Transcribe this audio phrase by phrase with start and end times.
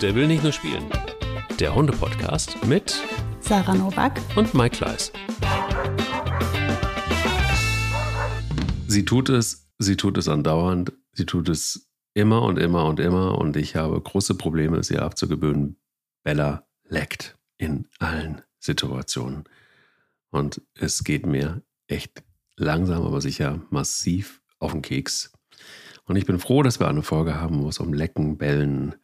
[0.00, 0.86] Der will nicht nur spielen.
[1.58, 3.02] Der Hunde-Podcast mit
[3.40, 5.12] Sarah Novak und Mike Kleiss.
[8.88, 13.36] Sie tut es, sie tut es andauernd, sie tut es immer und immer und immer
[13.36, 15.76] und ich habe große Probleme, sie abzugewöhnen.
[16.22, 19.44] Bella leckt in allen Situationen.
[20.30, 22.22] Und es geht mir echt
[22.56, 25.30] langsam, aber sicher massiv auf den Keks.
[26.04, 28.94] Und ich bin froh, dass wir eine Folge haben, wo es um Lecken, Bellen,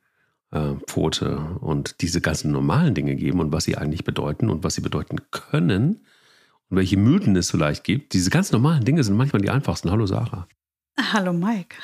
[0.51, 4.81] Pfote und diese ganzen normalen Dinge geben und was sie eigentlich bedeuten und was sie
[4.81, 6.07] bedeuten können
[6.69, 8.13] und welche Mythen es vielleicht gibt.
[8.13, 9.91] Diese ganz normalen Dinge sind manchmal die einfachsten.
[9.91, 10.47] Hallo Sarah.
[10.99, 11.77] Hallo Mike.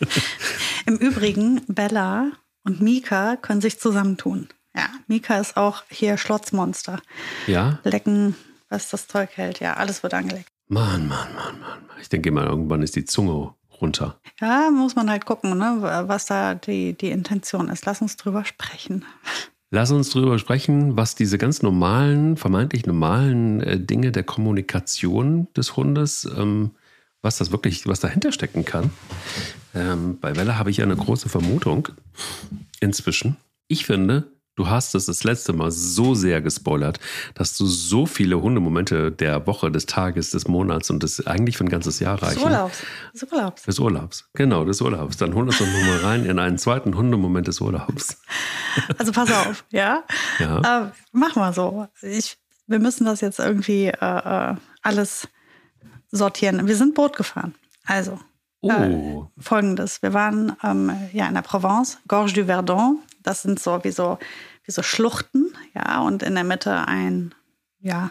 [0.86, 2.32] Im Übrigen, Bella
[2.64, 4.48] und Mika können sich zusammentun.
[4.74, 7.00] Ja, Mika ist auch hier Schlotzmonster.
[7.46, 7.78] Ja?
[7.84, 8.34] Lecken,
[8.68, 9.60] was das Zeug hält.
[9.60, 10.48] Ja, alles wird angeleckt.
[10.68, 11.84] Mann, Mann, Mann, Mann.
[12.00, 14.18] Ich denke mal, irgendwann ist die Zunge runter.
[14.40, 17.84] Ja, muss man halt gucken, ne, was da die, die Intention ist.
[17.84, 19.04] Lass uns drüber sprechen.
[19.70, 25.76] Lass uns drüber sprechen, was diese ganz normalen, vermeintlich normalen äh, Dinge der Kommunikation des
[25.76, 26.72] Hundes, ähm,
[27.22, 28.90] was das wirklich, was dahinter stecken kann.
[29.74, 31.88] Ähm, bei Welle habe ich eine große Vermutung
[32.80, 33.36] inzwischen.
[33.68, 37.00] Ich finde, Du hast es das letzte Mal so sehr gespoilert,
[37.34, 41.64] dass du so viele Hundemomente der Woche, des Tages, des Monats und des eigentlich für
[41.64, 42.34] ein ganzes Jahr reichen.
[42.34, 42.82] Des Urlaubs.
[43.14, 43.62] Des Urlaubs.
[43.62, 44.28] Des Urlaubs.
[44.34, 45.16] Genau, des Urlaubs.
[45.16, 48.18] Dann hol uns doch nochmal rein in einen zweiten Hundemoment des Urlaubs.
[48.96, 50.02] Also pass auf, ja?
[50.38, 50.86] Ja.
[50.86, 51.88] Äh, mach mal so.
[52.00, 55.28] Ich, wir müssen das jetzt irgendwie äh, äh alles
[56.10, 56.66] sortieren.
[56.66, 57.54] Wir sind Boot gefahren.
[57.84, 58.18] Also,
[58.62, 58.70] Oh.
[58.70, 60.02] Äh, Folgendes.
[60.02, 63.00] Wir waren ähm, ja in der Provence, Gorge du Verdon.
[63.22, 64.18] Das sind so wie so,
[64.64, 67.34] wie so Schluchten, ja, und in der Mitte ein,
[67.80, 68.10] ja,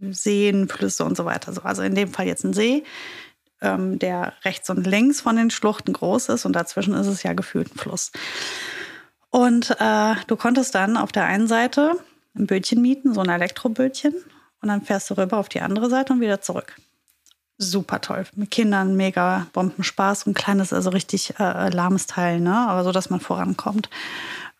[0.00, 1.52] Seen, Flüsse und so weiter.
[1.64, 2.84] Also in dem Fall jetzt ein See,
[3.60, 7.32] ähm, der rechts und links von den Schluchten groß ist und dazwischen ist es ja
[7.32, 8.12] gefühlt ein Fluss.
[9.30, 11.96] Und äh, du konntest dann auf der einen Seite
[12.36, 14.14] ein Bötchen mieten, so ein Elektrobötchen,
[14.60, 16.76] und dann fährst du rüber auf die andere Seite und wieder zurück
[17.58, 18.24] super toll.
[18.34, 22.56] Mit Kindern mega Bombenspaß und kleines, also richtig äh, lahmes Teil, ne?
[22.56, 23.88] Aber so, dass man vorankommt.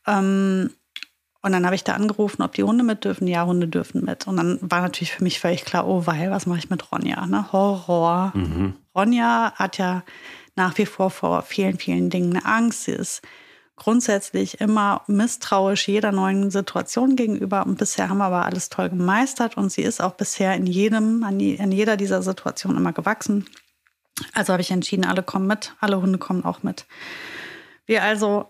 [0.07, 0.71] Ähm,
[1.43, 3.27] und dann habe ich da angerufen, ob die Hunde mit dürfen.
[3.27, 4.29] Ja, Hunde dürfen mit.
[4.29, 7.27] Und dann war natürlich für mich völlig klar, oh, weil, was mache ich mit Ronja?
[7.27, 7.51] Ne?
[7.53, 8.31] Horror.
[8.35, 8.75] Mhm.
[8.95, 10.05] Ronja hat ja
[10.55, 12.85] nach wie vor vor vielen, vielen Dingen eine Angst.
[12.85, 13.23] Sie ist
[13.77, 17.67] grundsätzlich immer misstrauisch jeder neuen Situation gegenüber.
[17.67, 21.25] Und bisher haben wir aber alles toll gemeistert und sie ist auch bisher in jedem,
[21.25, 23.47] an, jeder dieser Situationen immer gewachsen.
[24.35, 26.87] Also habe ich entschieden, alle kommen mit, alle Hunde kommen auch mit.
[27.87, 28.49] Wir also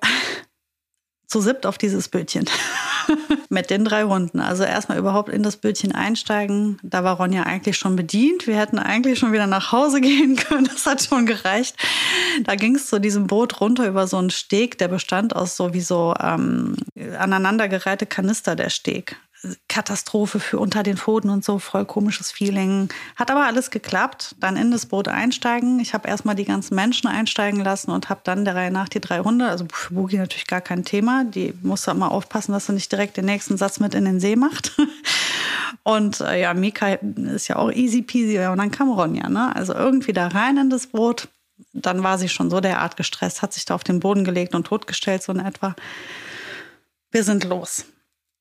[1.27, 2.45] zu siebt auf dieses Bötchen.
[3.49, 4.41] mit den drei Hunden.
[4.41, 6.79] Also erstmal überhaupt in das Bötchen einsteigen.
[6.83, 8.47] Da war Ronja eigentlich schon bedient.
[8.47, 10.65] Wir hätten eigentlich schon wieder nach Hause gehen können.
[10.65, 11.77] Das hat schon gereicht.
[12.45, 16.15] Da ging es zu diesem Boot runter über so einen Steg, der bestand aus sowieso
[16.21, 16.77] ähm,
[17.19, 19.17] aneinandergereihte Kanister, der Steg.
[19.69, 22.89] Katastrophe für unter den Pfoten und so, voll komisches Feeling.
[23.17, 24.37] Hat aber alles geklappt.
[24.39, 25.81] Dann in das Boot einsteigen.
[25.81, 29.01] Ich habe erstmal die ganzen Menschen einsteigen lassen und habe dann der Reihe nach die
[29.01, 31.25] drei Hunde, also für Boogie natürlich gar kein Thema.
[31.25, 34.37] Die musste immer aufpassen, dass sie nicht direkt den nächsten Satz mit in den See
[34.37, 34.77] macht.
[35.83, 36.95] Und äh, ja, Mika
[37.35, 38.39] ist ja auch easy peasy.
[38.47, 39.55] Und dann kam Ronja, ne?
[39.57, 41.29] Also irgendwie da rein in das Boot.
[41.73, 44.67] Dann war sie schon so derart gestresst, hat sich da auf den Boden gelegt und
[44.67, 45.75] totgestellt, so in etwa.
[47.11, 47.85] Wir sind los.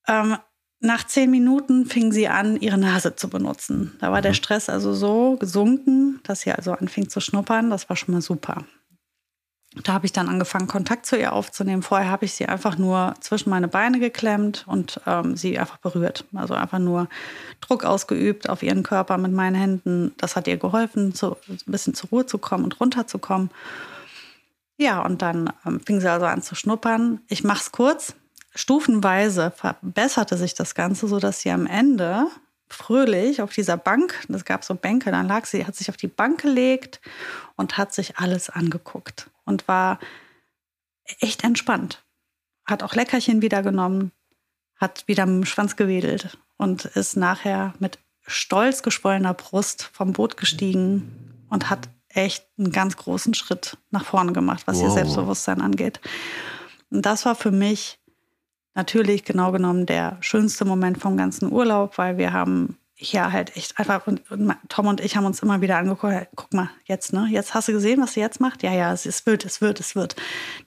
[0.07, 0.37] Ähm,
[0.81, 3.95] nach zehn Minuten fing sie an, ihre Nase zu benutzen.
[3.99, 4.35] Da war der mhm.
[4.35, 7.69] Stress also so gesunken, dass sie also anfing zu schnuppern.
[7.69, 8.65] Das war schon mal super.
[9.83, 11.81] Da habe ich dann angefangen, Kontakt zu ihr aufzunehmen.
[11.81, 16.25] Vorher habe ich sie einfach nur zwischen meine Beine geklemmt und ähm, sie einfach berührt.
[16.33, 17.07] Also einfach nur
[17.61, 20.13] Druck ausgeübt auf ihren Körper mit meinen Händen.
[20.17, 23.49] Das hat ihr geholfen, so ein bisschen zur Ruhe zu kommen und runterzukommen.
[24.77, 27.21] Ja, und dann ähm, fing sie also an zu schnuppern.
[27.27, 28.15] Ich mache es kurz
[28.53, 32.27] stufenweise verbesserte sich das Ganze, sodass sie am Ende
[32.67, 36.07] fröhlich auf dieser Bank, es gab so Bänke, dann lag sie, hat sich auf die
[36.07, 37.01] Bank gelegt
[37.55, 39.99] und hat sich alles angeguckt und war
[41.19, 42.03] echt entspannt.
[42.65, 44.11] Hat auch Leckerchen wieder genommen,
[44.77, 50.37] hat wieder mit dem Schwanz gewedelt und ist nachher mit stolz geschwollener Brust vom Boot
[50.37, 54.83] gestiegen und hat echt einen ganz großen Schritt nach vorne gemacht, was wow.
[54.83, 55.99] ihr Selbstbewusstsein angeht.
[56.89, 57.99] Und das war für mich
[58.73, 63.79] natürlich genau genommen der schönste Moment vom ganzen Urlaub, weil wir haben hier halt echt
[63.79, 67.27] einfach, und, und Tom und ich haben uns immer wieder angeguckt, guck mal, jetzt, ne?
[67.31, 68.61] Jetzt hast du gesehen, was sie jetzt macht?
[68.61, 70.15] Ja, ja, es, es wird, es wird, es wird.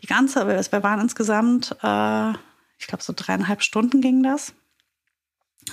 [0.02, 2.30] Die ganze, wir waren insgesamt, äh,
[2.78, 4.52] ich glaube, so dreieinhalb Stunden ging das.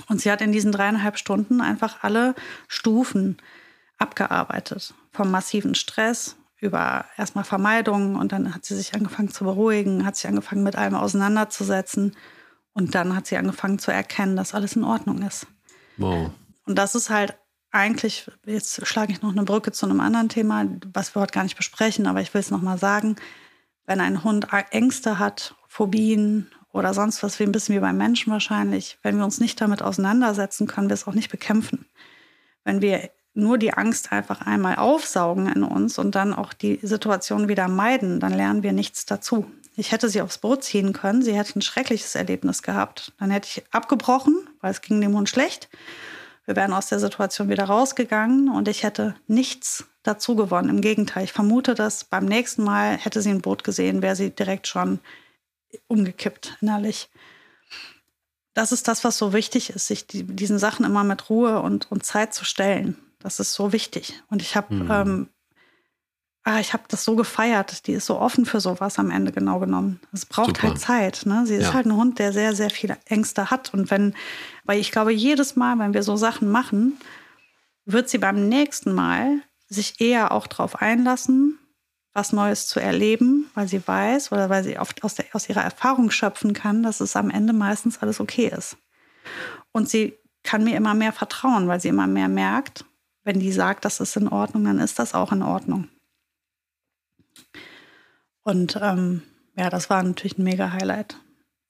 [0.07, 2.35] Und sie hat in diesen dreieinhalb Stunden einfach alle
[2.67, 3.37] Stufen
[3.97, 4.93] abgearbeitet.
[5.11, 10.15] Vom massiven Stress über erstmal Vermeidung und dann hat sie sich angefangen zu beruhigen, hat
[10.15, 12.15] sich angefangen mit allem auseinanderzusetzen
[12.73, 15.47] und dann hat sie angefangen zu erkennen, dass alles in Ordnung ist.
[15.97, 16.31] Wow.
[16.65, 17.35] Und das ist halt
[17.71, 21.43] eigentlich, jetzt schlage ich noch eine Brücke zu einem anderen Thema, was wir heute gar
[21.43, 23.15] nicht besprechen, aber ich will es nochmal sagen,
[23.87, 28.31] wenn ein Hund Ängste hat, Phobien oder sonst was, wie ein bisschen wie beim Menschen
[28.31, 31.85] wahrscheinlich, wenn wir uns nicht damit auseinandersetzen, können wir es auch nicht bekämpfen.
[32.63, 37.47] Wenn wir nur die Angst einfach einmal aufsaugen in uns und dann auch die Situation
[37.47, 39.49] wieder meiden, dann lernen wir nichts dazu.
[39.77, 43.13] Ich hätte sie aufs Boot ziehen können, sie hätte ein schreckliches Erlebnis gehabt.
[43.19, 45.69] Dann hätte ich abgebrochen, weil es ging dem Hund schlecht.
[46.45, 50.69] Wir wären aus der Situation wieder rausgegangen und ich hätte nichts dazu gewonnen.
[50.69, 54.31] Im Gegenteil, ich vermute, dass beim nächsten Mal hätte sie ein Boot gesehen, wäre sie
[54.31, 54.99] direkt schon
[55.87, 57.09] umgekippt innerlich.
[58.53, 61.89] Das ist das, was so wichtig ist, sich die, diesen Sachen immer mit Ruhe und,
[61.89, 62.97] und Zeit zu stellen.
[63.23, 64.21] Das ist so wichtig.
[64.29, 64.91] Und ich habe mhm.
[64.91, 65.29] ähm,
[66.43, 67.87] ah, ich habe das so gefeiert.
[67.87, 69.99] Die ist so offen für sowas am Ende genau genommen.
[70.11, 70.69] Es braucht Super.
[70.69, 71.21] halt Zeit.
[71.25, 71.45] Ne?
[71.45, 71.73] Sie ist ja.
[71.73, 73.73] halt ein Hund, der sehr, sehr viele Ängste hat.
[73.73, 74.15] Und wenn,
[74.65, 76.97] weil ich glaube, jedes Mal, wenn wir so Sachen machen,
[77.85, 81.57] wird sie beim nächsten Mal sich eher auch darauf einlassen,
[82.13, 85.61] was Neues zu erleben, weil sie weiß oder weil sie oft aus, der, aus ihrer
[85.61, 88.77] Erfahrung schöpfen kann, dass es am Ende meistens alles okay ist.
[89.71, 92.83] Und sie kann mir immer mehr vertrauen, weil sie immer mehr merkt,
[93.23, 95.87] wenn die sagt, das ist in Ordnung, dann ist das auch in Ordnung.
[98.43, 99.21] Und ähm,
[99.55, 101.17] ja, das war natürlich ein mega Highlight.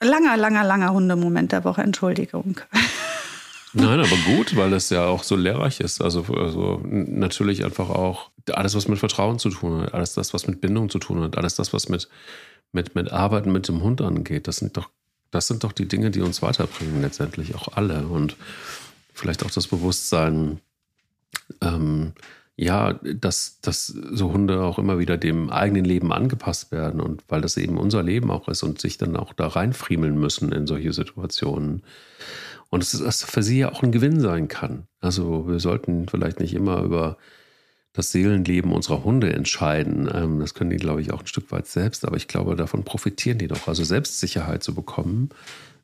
[0.02, 2.60] Langer, langer, langer Hundemoment der Woche, Entschuldigung.
[3.74, 6.02] Nein, aber gut, weil das ja auch so lehrreich ist.
[6.02, 10.48] Also, also natürlich einfach auch alles, was mit Vertrauen zu tun hat, alles das, was
[10.48, 12.10] mit Bindung zu tun hat, alles das, was mit,
[12.74, 14.48] mit, mit Arbeiten mit dem Hund angeht.
[14.48, 14.90] Das sind doch,
[15.30, 18.08] das sind doch die Dinge, die uns weiterbringen, letztendlich auch alle.
[18.08, 18.36] Und
[19.14, 20.60] vielleicht auch das Bewusstsein,
[21.62, 22.14] ähm,
[22.56, 27.42] ja, dass, dass so Hunde auch immer wieder dem eigenen Leben angepasst werden und weil
[27.42, 30.94] das eben unser Leben auch ist und sich dann auch da reinfriemeln müssen in solche
[30.94, 31.84] Situationen.
[32.70, 34.88] Und dass es für sie ja auch ein Gewinn sein kann.
[35.00, 37.18] Also wir sollten vielleicht nicht immer über
[37.94, 40.10] das Seelenleben unserer Hunde entscheiden.
[40.14, 42.84] Ähm, das können die, glaube ich, auch ein Stück weit selbst, aber ich glaube, davon
[42.84, 43.68] profitieren die doch.
[43.68, 45.30] Also Selbstsicherheit zu bekommen,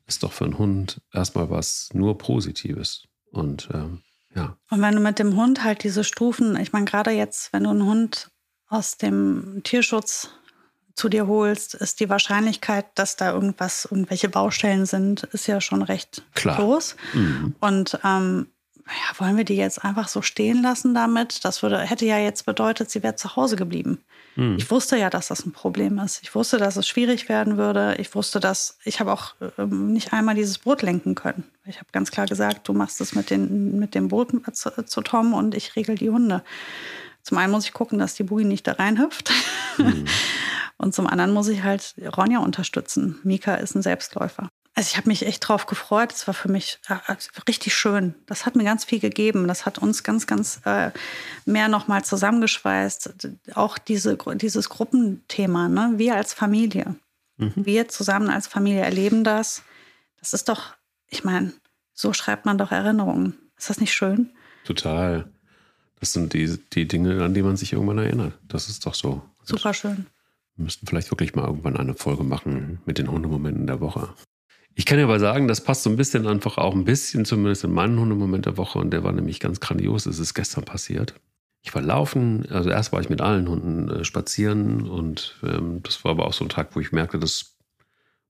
[0.06, 3.08] ist doch für einen Hund erstmal was nur Positives.
[3.30, 4.00] Und ähm,
[4.34, 4.56] ja.
[4.70, 7.70] Und wenn du mit dem Hund halt diese Stufen, ich meine, gerade jetzt, wenn du
[7.70, 8.30] einen Hund
[8.68, 10.30] aus dem Tierschutz
[10.94, 15.82] zu dir holst, ist die Wahrscheinlichkeit, dass da irgendwas, irgendwelche Baustellen sind, ist ja schon
[15.82, 16.56] recht Klar.
[16.56, 16.96] groß.
[17.14, 17.54] Mhm.
[17.60, 18.48] Und ähm,
[18.88, 21.44] ja, wollen wir die jetzt einfach so stehen lassen damit?
[21.44, 23.98] Das würde, hätte ja jetzt bedeutet, sie wäre zu Hause geblieben.
[24.36, 24.56] Mhm.
[24.58, 26.22] Ich wusste ja, dass das ein Problem ist.
[26.22, 27.96] Ich wusste, dass es schwierig werden würde.
[27.98, 31.44] Ich wusste, dass ich habe auch ähm, nicht einmal dieses Boot lenken können.
[31.66, 35.00] Ich habe ganz klar gesagt, du machst es mit, den, mit dem Boot zu, zu
[35.02, 36.42] Tom und ich regel die Hunde.
[37.22, 39.30] Zum einen muss ich gucken, dass die Bui nicht da reinhüpft.
[39.76, 40.06] Mhm.
[40.78, 43.18] Und zum anderen muss ich halt Ronja unterstützen.
[43.24, 44.48] Mika ist ein Selbstläufer.
[44.78, 46.12] Also ich habe mich echt drauf gefreut.
[46.12, 46.94] Es war für mich äh,
[47.48, 48.14] richtig schön.
[48.26, 49.48] Das hat mir ganz viel gegeben.
[49.48, 50.92] Das hat uns ganz, ganz äh,
[51.44, 53.28] mehr nochmal zusammengeschweißt.
[53.54, 55.94] Auch diese, dieses Gruppenthema, ne?
[55.96, 56.94] wir als Familie.
[57.38, 57.54] Mhm.
[57.56, 59.64] Wir zusammen als Familie erleben das.
[60.20, 60.76] Das ist doch,
[61.08, 61.52] ich meine,
[61.92, 63.34] so schreibt man doch Erinnerungen.
[63.56, 64.30] Ist das nicht schön?
[64.62, 65.28] Total.
[65.98, 68.34] Das sind die, die Dinge, an die man sich irgendwann erinnert.
[68.46, 69.22] Das ist doch so.
[69.42, 70.06] Super schön.
[70.54, 74.14] Wir müssten vielleicht wirklich mal irgendwann eine Folge machen mit den Hundemomenten der Woche.
[74.78, 77.64] Ich kann ja aber sagen, das passt so ein bisschen einfach auch ein bisschen zumindest
[77.64, 80.06] in meinen Hundemoment der Woche und der war nämlich ganz grandios.
[80.06, 81.14] Es ist gestern passiert.
[81.62, 86.04] Ich war laufen, also erst war ich mit allen Hunden äh, spazieren und ähm, das
[86.04, 87.56] war aber auch so ein Tag, wo ich merkte, dass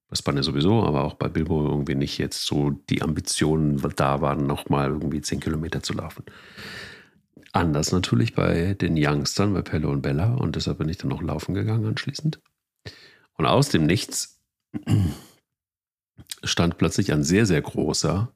[0.09, 4.23] das bei mir sowieso, aber auch bei Bilbo irgendwie nicht jetzt so die Ambitionen da
[4.23, 6.25] waren, nochmal irgendwie zehn Kilometer zu laufen.
[7.53, 11.21] Anders natürlich bei den Youngstern, bei Pelle und Bella und deshalb bin ich dann noch
[11.21, 12.41] laufen gegangen anschließend.
[13.37, 14.41] Und aus dem Nichts
[16.43, 18.33] stand plötzlich ein sehr, sehr großer,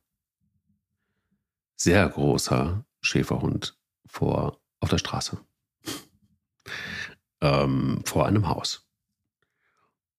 [1.76, 5.38] sehr großer Schäferhund vor, auf der Straße.
[7.40, 8.88] ähm, vor einem Haus.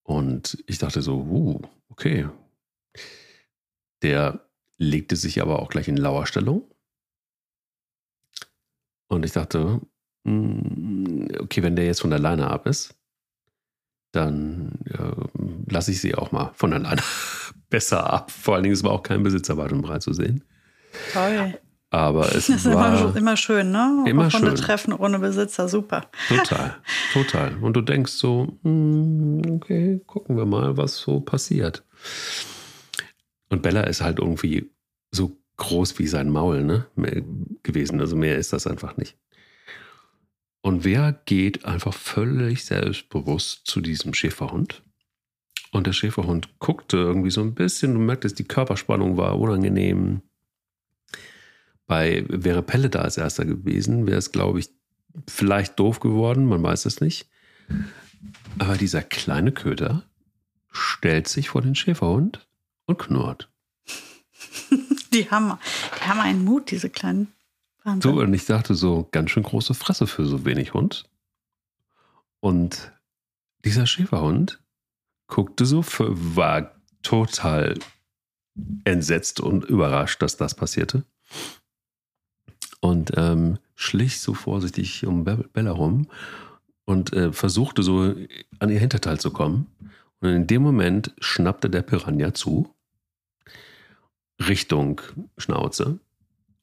[0.03, 2.27] Und ich dachte so, uh, okay.
[4.01, 4.45] Der
[4.77, 6.69] legte sich aber auch gleich in Lauerstellung.
[9.07, 9.79] Und ich dachte,
[10.25, 12.95] hm, okay, wenn der jetzt von der Leine ab ist,
[14.13, 17.01] dann äh, lasse ich sie auch mal von alleine
[17.69, 18.31] besser ab.
[18.31, 20.43] Vor allen Dingen, es war auch kein Besitzer weit und breit zu sehen.
[21.11, 21.59] Toll.
[21.89, 24.03] Aber es das war immer, immer schön, ne?
[24.07, 24.41] Immer schön.
[24.41, 26.09] Hunde treffen ohne Besitzer, super.
[26.27, 26.75] Total,
[27.13, 27.57] total.
[27.61, 31.83] Und du denkst so, hm, okay, gucken wir mal, was so passiert.
[33.49, 34.71] Und Bella ist halt irgendwie
[35.11, 36.87] so groß wie sein Maul, ne?
[37.63, 37.99] Gewesen.
[37.99, 39.17] Also mehr ist das einfach nicht.
[40.63, 44.81] Und wer geht einfach völlig selbstbewusst zu diesem Schäferhund?
[45.71, 50.21] Und der Schäferhund guckte irgendwie so ein bisschen, du merktest, die Körperspannung war unangenehm.
[51.85, 54.69] Bei wäre Pelle da als erster gewesen, wäre es, glaube ich,
[55.27, 57.27] vielleicht doof geworden, man weiß es nicht.
[58.57, 60.03] Aber dieser kleine Köter
[60.71, 62.47] stellt sich vor den Schäferhund
[62.85, 63.49] und knurrt.
[65.13, 65.59] Die haben,
[65.99, 67.27] die haben einen Mut, diese kleinen.
[67.83, 68.13] Wahnsinn.
[68.13, 71.09] So, und ich dachte so, ganz schön große Fresse für so wenig Hund.
[72.39, 72.91] Und
[73.65, 74.61] dieser Schäferhund
[75.27, 77.77] guckte so, war total
[78.83, 81.05] entsetzt und überrascht, dass das passierte.
[82.81, 86.07] Und ähm, schlich so vorsichtig um Bella rum
[86.85, 88.13] und äh, versuchte so
[88.59, 89.67] an ihr Hinterteil zu kommen.
[90.19, 92.73] Und in dem Moment schnappte der Piranha zu,
[94.39, 95.01] Richtung
[95.37, 95.99] Schnauze.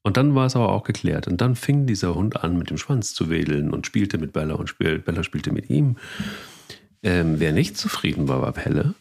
[0.03, 1.29] Und dann war es aber auch geklärt.
[1.29, 4.55] Und dann fing dieser Hund an, mit dem Schwanz zu wedeln und spielte mit Bella
[4.55, 5.97] und spiel, Bella spielte mit ihm.
[7.03, 8.95] Ähm, wer nicht zufrieden war, war Pelle.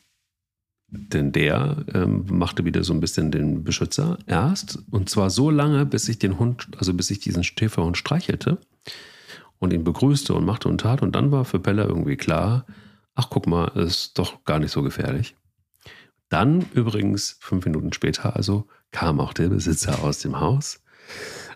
[0.91, 4.79] Denn der ähm, machte wieder so ein bisschen den Beschützer erst.
[4.89, 8.58] Und zwar so lange, bis ich den Hund, also bis ich diesen Schäferhund streichelte
[9.60, 11.01] und ihn begrüßte und machte und tat.
[11.01, 12.65] Und dann war für Pelle irgendwie klar,
[13.15, 15.36] ach guck mal, ist doch gar nicht so gefährlich.
[16.29, 20.82] Dann übrigens, fünf Minuten später also, kam auch der Besitzer aus dem Haus,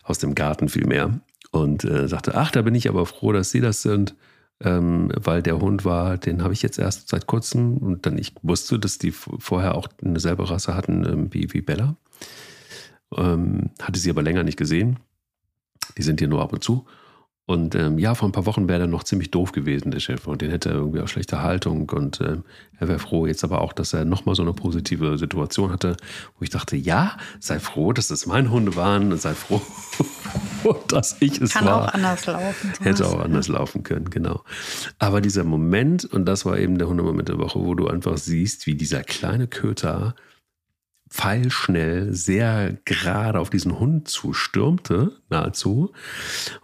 [0.03, 1.19] aus dem Garten vielmehr,
[1.53, 4.15] und äh, sagte, ach, da bin ich aber froh, dass Sie das sind,
[4.59, 8.33] ähm, weil der Hund war, den habe ich jetzt erst seit kurzem und dann ich
[8.41, 11.95] wusste, dass die vorher auch eine selbe Rasse hatten ähm, wie, wie Bella.
[13.15, 14.97] Ähm, hatte sie aber länger nicht gesehen.
[15.95, 16.85] Die sind hier nur ab und zu.
[17.45, 20.27] Und ähm, ja, vor ein paar Wochen wäre er noch ziemlich doof gewesen, der Chef.
[20.27, 21.89] Und den hätte er irgendwie auch schlechte Haltung.
[21.89, 22.37] Und äh,
[22.79, 25.97] er wäre froh jetzt aber auch, dass er nochmal so eine positive Situation hatte,
[26.37, 29.61] wo ich dachte, ja, sei froh, dass es meine Hunde waren und sei froh,
[30.87, 31.87] dass ich es Kann war.
[31.87, 32.73] Kann auch anders laufen.
[32.79, 33.55] Hätte auch anders ja.
[33.55, 34.43] laufen können, genau.
[34.97, 38.67] Aber dieser Moment, und das war eben der Hundemoment der Woche, wo du einfach siehst,
[38.67, 40.15] wie dieser kleine Köter
[41.13, 45.91] pfeilschnell, sehr gerade auf diesen Hund zustürmte, nahezu.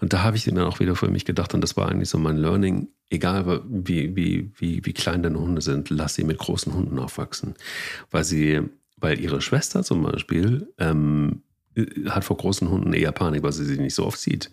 [0.02, 2.18] Und da habe ich dann auch wieder für mich gedacht, und das war eigentlich so
[2.18, 6.74] mein Learning, egal wie, wie, wie, wie klein deine Hunde sind, lass sie mit großen
[6.74, 7.54] Hunden aufwachsen.
[8.10, 8.62] Weil sie,
[8.98, 11.44] weil ihre Schwester zum Beispiel, ähm,
[12.08, 14.50] hat vor großen Hunden eher Panik, weil sie sie nicht so oft sieht.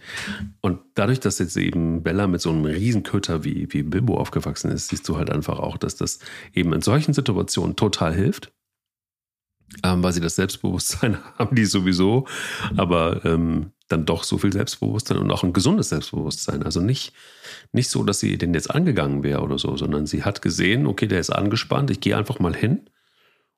[0.61, 4.89] Und dadurch, dass jetzt eben Bella mit so einem Riesenköter wie, wie Bilbo aufgewachsen ist,
[4.89, 6.19] siehst du halt einfach auch, dass das
[6.53, 8.53] eben in solchen Situationen total hilft
[9.83, 12.27] ähm, weil sie das Selbstbewusstsein haben, die sowieso,
[12.77, 16.63] aber ähm, dann doch so viel Selbstbewusstsein und auch ein gesundes Selbstbewusstsein.
[16.65, 17.13] Also nicht,
[17.73, 21.07] nicht so, dass sie den jetzt angegangen wäre oder so, sondern sie hat gesehen, okay,
[21.07, 22.91] der ist angespannt, ich gehe einfach mal hin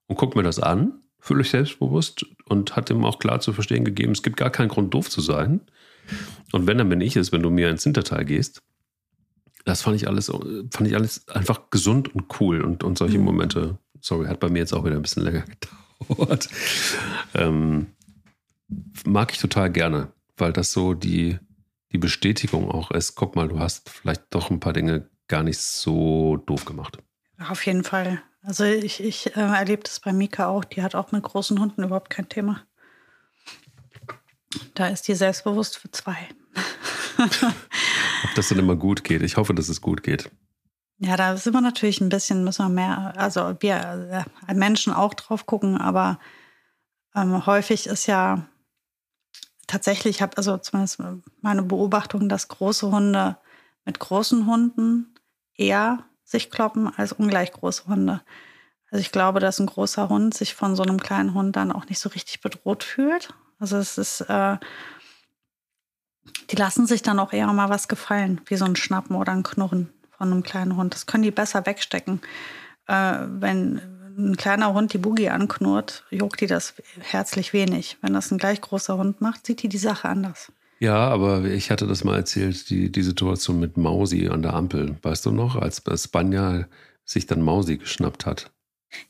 [0.06, 3.84] und gucke mir das an, fühle ich selbstbewusst und hat ihm auch klar zu verstehen
[3.84, 5.60] gegeben, es gibt gar keinen Grund, doof zu sein.
[6.52, 8.62] Und wenn, dann bin ich es, wenn du mir ins Hinterteil gehst.
[9.64, 13.24] Das fand ich alles, fand ich alles einfach gesund und cool und, und solche mhm.
[13.24, 15.87] Momente, sorry, hat bei mir jetzt auch wieder ein bisschen länger gedauert.
[16.06, 16.48] Wort.
[17.34, 17.88] Ähm,
[19.04, 21.38] mag ich total gerne, weil das so die,
[21.92, 23.14] die Bestätigung auch ist.
[23.14, 26.98] Guck mal, du hast vielleicht doch ein paar Dinge gar nicht so doof gemacht.
[27.48, 28.22] Auf jeden Fall.
[28.42, 30.64] Also ich, ich äh, erlebe das bei Mika auch.
[30.64, 32.62] Die hat auch mit großen Hunden überhaupt kein Thema.
[34.74, 36.16] Da ist die selbstbewusst für zwei.
[37.18, 39.22] Ob das dann immer gut geht.
[39.22, 40.30] Ich hoffe, dass es gut geht.
[41.00, 45.14] Ja, da sind wir natürlich ein bisschen, müssen wir mehr, also wir äh, Menschen auch
[45.14, 46.18] drauf gucken, aber
[47.14, 48.48] ähm, häufig ist ja
[49.68, 51.00] tatsächlich, ich habe also zumindest
[51.40, 53.36] meine Beobachtung, dass große Hunde
[53.84, 55.14] mit großen Hunden
[55.54, 58.20] eher sich kloppen als ungleich große Hunde.
[58.90, 61.86] Also ich glaube, dass ein großer Hund sich von so einem kleinen Hund dann auch
[61.86, 63.32] nicht so richtig bedroht fühlt.
[63.60, 64.56] Also es ist, äh,
[66.50, 69.44] die lassen sich dann auch eher mal was gefallen, wie so ein Schnappen oder ein
[69.44, 70.94] Knurren von einem kleinen Hund.
[70.94, 72.20] Das können die besser wegstecken.
[72.86, 73.80] Äh, wenn
[74.18, 77.96] ein kleiner Hund die Boogie anknurrt, juckt die das herzlich wenig.
[78.02, 80.52] Wenn das ein gleich großer Hund macht, sieht die die Sache anders.
[80.80, 84.96] Ja, aber ich hatte das mal erzählt, die, die Situation mit Mausi an der Ampel.
[85.02, 86.66] Weißt du noch, als Spanja
[87.04, 88.50] sich dann Mausi geschnappt hat?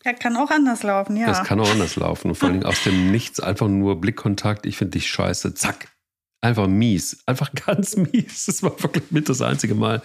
[0.05, 1.27] Ja, kann auch anders laufen, ja.
[1.27, 2.29] Das kann auch anders laufen.
[2.29, 5.88] Und vor allem aus dem Nichts einfach nur Blickkontakt, ich finde dich scheiße, zack.
[6.40, 7.18] Einfach mies.
[7.26, 8.47] Einfach ganz mies.
[8.47, 10.02] Das war wirklich mit das einzige Mal.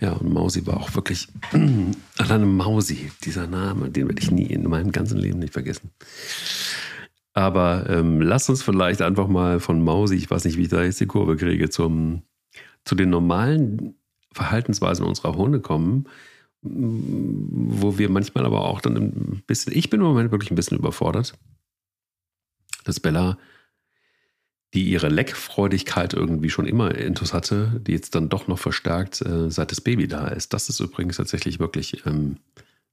[0.00, 1.28] Ja, und Mausi war auch wirklich,
[2.18, 5.90] alleine Mausi, dieser Name, den werde ich nie in meinem ganzen Leben nicht vergessen.
[7.32, 10.82] Aber ähm, lass uns vielleicht einfach mal von Mausi, ich weiß nicht, wie ich da
[10.82, 12.22] jetzt die Kurve kriege, zum,
[12.84, 13.94] zu den normalen
[14.32, 16.06] Verhaltensweisen unserer Hunde kommen,
[16.62, 20.78] wo wir manchmal aber auch dann ein bisschen, ich bin im Moment wirklich ein bisschen
[20.78, 21.34] überfordert,
[22.84, 23.38] dass Bella
[24.76, 29.50] die ihre Leckfreudigkeit irgendwie schon immer intus hatte, die jetzt dann doch noch verstärkt, äh,
[29.50, 30.52] seit das Baby da ist.
[30.52, 32.36] Das ist übrigens tatsächlich wirklich ähm,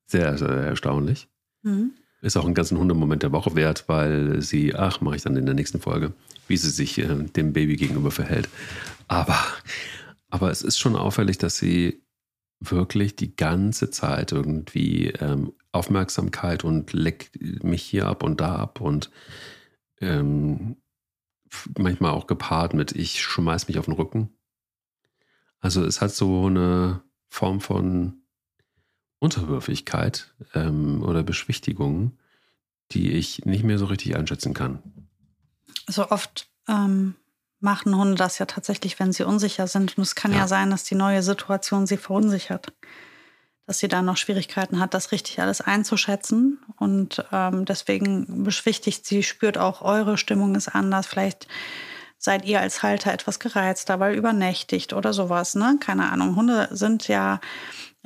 [0.06, 1.28] sehr, sehr erstaunlich.
[1.62, 1.92] Mhm.
[2.22, 5.46] Ist auch einen ganzen Hundemoment der Woche wert, weil sie, ach, mache ich dann in
[5.46, 6.13] der nächsten Folge,
[6.48, 8.48] wie sie sich äh, dem Baby gegenüber verhält.
[9.10, 9.38] Aber,
[10.30, 12.02] aber es ist schon auffällig, dass sie
[12.62, 18.80] wirklich die ganze Zeit irgendwie ähm, Aufmerksamkeit und leckt mich hier ab und da ab
[18.80, 19.12] und
[20.00, 20.78] ähm,
[21.78, 24.30] manchmal auch gepaart mit ich schmeiß mich auf den Rücken.
[25.60, 28.24] Also es hat so eine Form von
[29.20, 32.18] Unterwürfigkeit ähm, oder Beschwichtigung,
[32.92, 35.08] die ich nicht mehr so richtig einschätzen kann.
[35.88, 37.16] So oft ähm,
[37.60, 39.98] machen Hunde das ja tatsächlich, wenn sie unsicher sind.
[39.98, 40.40] Und es kann ja.
[40.40, 42.74] ja sein, dass die neue Situation sie verunsichert.
[43.65, 46.60] Dass sie da noch Schwierigkeiten hat, das richtig alles einzuschätzen.
[46.77, 51.08] Und ähm, deswegen beschwichtigt sie, spürt auch, eure Stimmung ist anders.
[51.08, 51.48] Vielleicht
[52.17, 55.55] seid ihr als Halter etwas gereizter, weil übernächtigt oder sowas.
[55.55, 55.77] Ne?
[55.79, 56.36] Keine Ahnung.
[56.38, 57.41] Hunde sind ja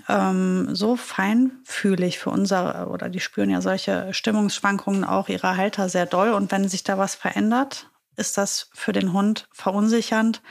[0.09, 6.05] ähm, so feinfühlig für unsere, oder die spüren ja solche Stimmungsschwankungen auch ihrer Halter sehr
[6.05, 6.33] doll.
[6.33, 10.41] Und wenn sich da was verändert, ist das für den Hund verunsichernd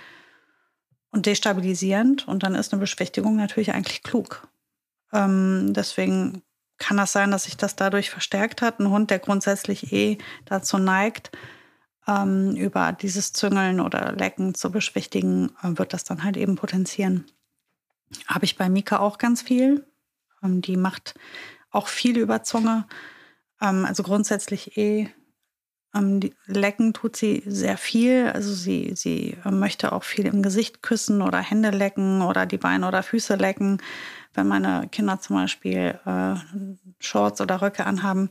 [1.10, 2.28] und destabilisierend.
[2.28, 4.48] Und dann ist eine Beschwichtigung natürlich eigentlich klug.
[5.12, 6.42] Ähm, deswegen
[6.78, 8.80] kann das sein, dass sich das dadurch verstärkt hat.
[8.80, 11.30] Ein Hund, der grundsätzlich eh dazu neigt,
[12.06, 17.26] ähm, über dieses Züngeln oder Lecken zu beschwichtigen, äh, wird das dann halt eben potenzieren.
[18.26, 19.86] Habe ich bei Mika auch ganz viel.
[20.42, 21.14] Ähm, die macht
[21.70, 22.86] auch viel über Zunge.
[23.60, 25.08] Ähm, also grundsätzlich eh
[25.94, 28.30] ähm, lecken tut sie sehr viel.
[28.32, 32.58] Also sie, sie äh, möchte auch viel im Gesicht küssen oder Hände lecken oder die
[32.58, 33.78] Beine oder Füße lecken.
[34.36, 36.34] Wenn meine Kinder zum Beispiel äh,
[36.98, 38.30] Shorts oder Röcke anhaben.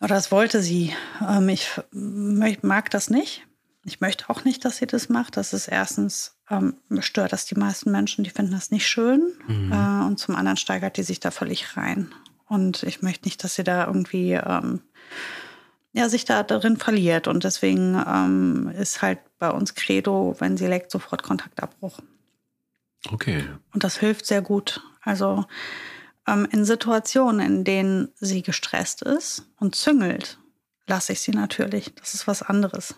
[0.00, 0.92] Oder das wollte sie.
[1.26, 3.46] Ähm, ich mag das nicht.
[3.86, 5.36] Ich möchte auch nicht, dass sie das macht.
[5.36, 9.32] Das ist erstens ähm, stört das die meisten Menschen, die finden das nicht schön.
[9.46, 9.72] Mhm.
[9.72, 12.12] Äh, und zum anderen steigert die sich da völlig rein.
[12.46, 14.80] Und ich möchte nicht, dass sie da irgendwie ähm,
[15.92, 17.28] ja, sich da drin verliert.
[17.28, 22.00] Und deswegen ähm, ist halt bei uns Credo, wenn sie leckt, sofort Kontaktabbruch.
[23.10, 23.44] Okay.
[23.72, 24.80] Und das hilft sehr gut.
[25.02, 25.44] Also
[26.26, 30.38] ähm, in Situationen, in denen sie gestresst ist und züngelt,
[30.86, 31.94] lasse ich sie natürlich.
[31.94, 32.94] Das ist was anderes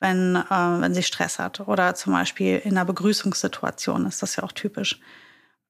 [0.00, 1.60] wenn, äh, wenn sie Stress hat.
[1.60, 5.00] Oder zum Beispiel in einer Begrüßungssituation ist das ja auch typisch.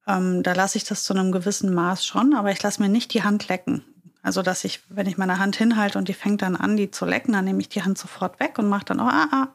[0.06, 3.12] Ähm, da lasse ich das zu einem gewissen Maß schon, aber ich lasse mir nicht
[3.14, 3.84] die Hand lecken.
[4.22, 7.04] Also, dass ich, wenn ich meine Hand hinhalte und die fängt dann an, die zu
[7.04, 9.48] lecken, dann nehme ich die Hand sofort weg und mache dann, oh, ah, ah.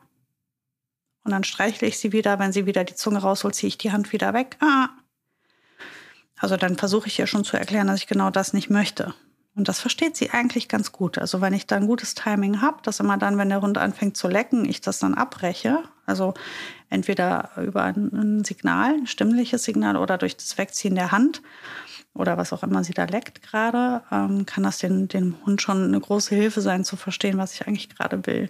[1.23, 2.39] Und dann streichle ich sie wieder.
[2.39, 4.57] Wenn sie wieder die Zunge rausholt, ziehe ich die Hand wieder weg.
[4.59, 4.89] Ah.
[6.37, 9.13] Also dann versuche ich ihr schon zu erklären, dass ich genau das nicht möchte.
[9.53, 11.17] Und das versteht sie eigentlich ganz gut.
[11.17, 14.15] Also wenn ich da ein gutes Timing habe, dass immer dann, wenn der Hund anfängt
[14.15, 15.83] zu lecken, ich das dann abbreche.
[16.05, 16.33] Also
[16.89, 21.41] entweder über ein Signal, ein stimmliches Signal oder durch das Wegziehen der Hand
[22.13, 25.83] oder was auch immer sie da leckt gerade, ähm, kann das den, dem Hund schon
[25.83, 28.49] eine große Hilfe sein, zu verstehen, was ich eigentlich gerade will.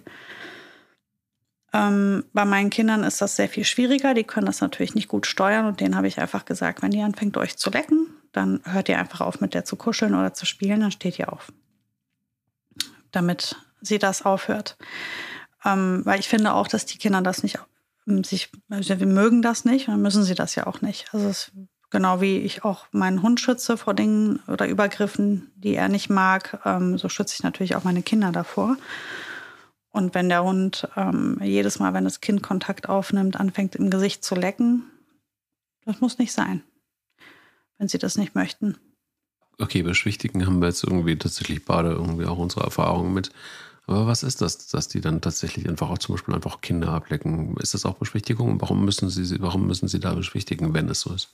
[1.72, 4.14] Ähm, bei meinen Kindern ist das sehr viel schwieriger.
[4.14, 7.02] Die können das natürlich nicht gut steuern und denen habe ich einfach gesagt, wenn die
[7.02, 10.46] anfängt, euch zu lecken, dann hört ihr einfach auf, mit der zu kuscheln oder zu
[10.46, 11.52] spielen, dann steht ihr auf.
[13.10, 14.76] Damit sie das aufhört.
[15.64, 17.58] Ähm, weil ich finde auch, dass die Kinder das nicht
[18.06, 21.06] ähm, sich, also wir mögen das nicht, dann müssen sie das ja auch nicht.
[21.12, 21.52] Also es,
[21.90, 26.60] genau wie ich auch meinen Hund schütze vor Dingen oder Übergriffen, die er nicht mag,
[26.64, 28.76] ähm, so schütze ich natürlich auch meine Kinder davor.
[29.92, 34.24] Und wenn der Hund ähm, jedes Mal, wenn das Kind Kontakt aufnimmt, anfängt im Gesicht
[34.24, 34.84] zu lecken,
[35.84, 36.62] das muss nicht sein
[37.82, 38.76] wenn sie das nicht möchten.
[39.58, 43.32] Okay, beschwichtigen haben wir jetzt irgendwie tatsächlich beide irgendwie auch unsere Erfahrungen mit.
[43.86, 47.56] Aber was ist das, dass die dann tatsächlich einfach auch zum Beispiel einfach Kinder ablecken?
[47.56, 48.60] Ist das auch Beschwichtigung?
[48.60, 51.30] Warum müssen sie, warum müssen sie da beschwichtigen, wenn es so ist?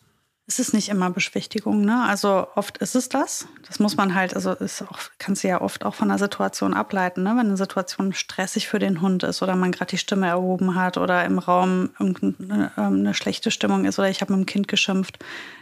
[0.51, 2.05] Es ist nicht immer Beschwichtigung, ne?
[2.09, 3.47] Also oft ist es das.
[3.67, 6.73] Das muss man halt, also ist auch, kannst du ja oft auch von der Situation
[6.73, 7.31] ableiten, ne?
[7.31, 10.97] Wenn eine Situation stressig für den Hund ist oder man gerade die Stimme erhoben hat
[10.97, 14.69] oder im Raum irgendeine ähm, eine schlechte Stimmung ist oder ich habe mit dem Kind
[14.69, 15.19] geschimpft,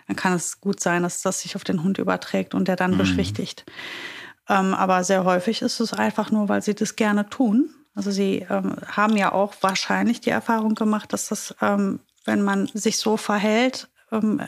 [0.07, 2.93] dann kann es gut sein, dass das sich auf den Hund überträgt und der dann
[2.93, 2.99] mhm.
[2.99, 3.67] beschwichtigt.
[4.49, 7.71] Ähm, aber sehr häufig ist es einfach nur, weil sie das gerne tun.
[7.97, 12.69] Also sie ähm, haben ja auch wahrscheinlich die Erfahrung gemacht, dass das, ähm, wenn man
[12.69, 14.43] sich so verhält, ähm,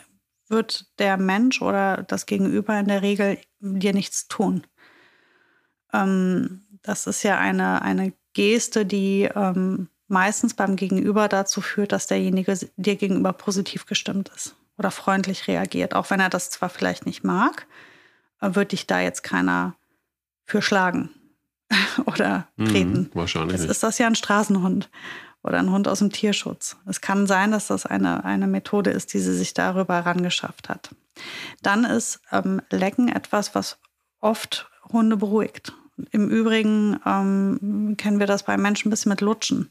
[0.51, 4.67] wird der Mensch oder das Gegenüber in der Regel dir nichts tun.
[5.93, 12.07] Ähm, das ist ja eine, eine Geste, die ähm, meistens beim Gegenüber dazu führt, dass
[12.07, 15.95] derjenige dir gegenüber positiv gestimmt ist oder freundlich reagiert.
[15.95, 17.67] Auch wenn er das zwar vielleicht nicht mag,
[18.41, 19.77] äh, wird dich da jetzt keiner
[20.45, 21.11] für schlagen.
[22.07, 22.93] oder treten.
[22.93, 23.61] Mhm, wahrscheinlich.
[23.61, 24.91] Jetzt ist das ja ein Straßenhund
[25.49, 26.77] oder ein Hund aus dem Tierschutz.
[26.87, 30.91] Es kann sein, dass das eine, eine Methode ist, die sie sich darüber herangeschafft hat.
[31.63, 33.79] Dann ist ähm, Lecken etwas, was
[34.21, 35.73] oft Hunde beruhigt.
[36.13, 39.71] Im Übrigen ähm, kennen wir das bei Menschen ein bisschen mit Lutschen.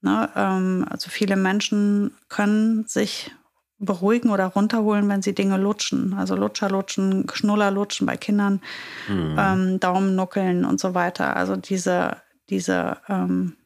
[0.00, 0.28] Ne?
[0.34, 3.30] Ähm, also viele Menschen können sich
[3.78, 6.14] beruhigen oder runterholen, wenn sie Dinge lutschen.
[6.14, 8.60] Also Lutscher lutschen, Schnuller lutschen bei Kindern,
[9.08, 9.36] Mhm.
[9.38, 11.36] ähm, Daumen nuckeln und so weiter.
[11.36, 12.16] Also diese,
[12.48, 13.56] diese, ähm,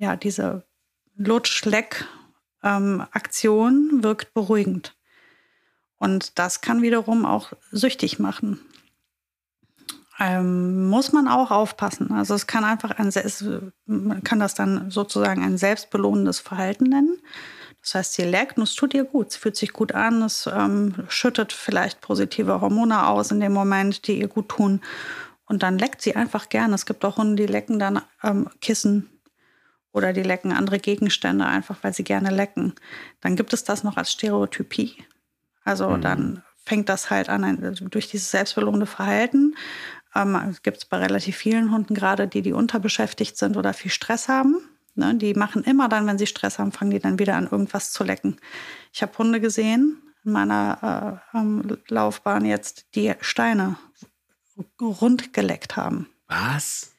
[0.00, 0.64] ja, diese
[1.16, 4.96] Lutsch-Leck-Aktion wirkt beruhigend.
[5.98, 8.58] Und das kann wiederum auch süchtig machen.
[10.18, 12.10] Ähm, muss man auch aufpassen.
[12.12, 13.44] Also es kann einfach ein, es-
[13.86, 17.18] man kann das dann sozusagen ein selbstbelohnendes Verhalten nennen.
[17.82, 19.28] Das heißt, sie leckt und es tut ihr gut.
[19.28, 24.06] Es fühlt sich gut an, es ähm, schüttet vielleicht positive Hormone aus in dem Moment,
[24.06, 24.80] die ihr gut tun.
[25.46, 26.74] Und dann leckt sie einfach gerne.
[26.74, 29.10] Es gibt auch Hunde, die lecken dann ähm, Kissen
[29.92, 32.74] oder die lecken andere Gegenstände einfach, weil sie gerne lecken.
[33.20, 34.96] Dann gibt es das noch als Stereotypie.
[35.64, 39.56] Also dann fängt das halt an, ein, also durch dieses selbstbelohnende Verhalten.
[40.14, 44.28] Ähm, gibt es bei relativ vielen Hunden gerade, die, die unterbeschäftigt sind oder viel Stress
[44.28, 44.56] haben.
[44.94, 47.92] Ne, die machen immer dann, wenn sie Stress haben, fangen die dann wieder an, irgendwas
[47.92, 48.36] zu lecken.
[48.92, 53.76] Ich habe Hunde gesehen in meiner äh, ähm, Laufbahn jetzt, die Steine
[54.80, 56.08] rund geleckt haben.
[56.26, 56.89] Was?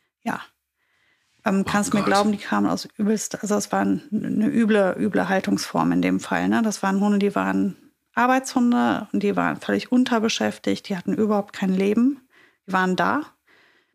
[1.43, 2.07] Ähm, kannst mir Gott.
[2.07, 6.19] glauben, die kamen aus übelst, also es war ein- eine üble, üble Haltungsform in dem
[6.19, 6.47] Fall.
[6.49, 6.61] Ne?
[6.61, 7.75] Das waren Hunde, die waren
[8.13, 12.21] Arbeitshunde und die waren völlig unterbeschäftigt, die hatten überhaupt kein Leben.
[12.67, 13.23] Die waren da.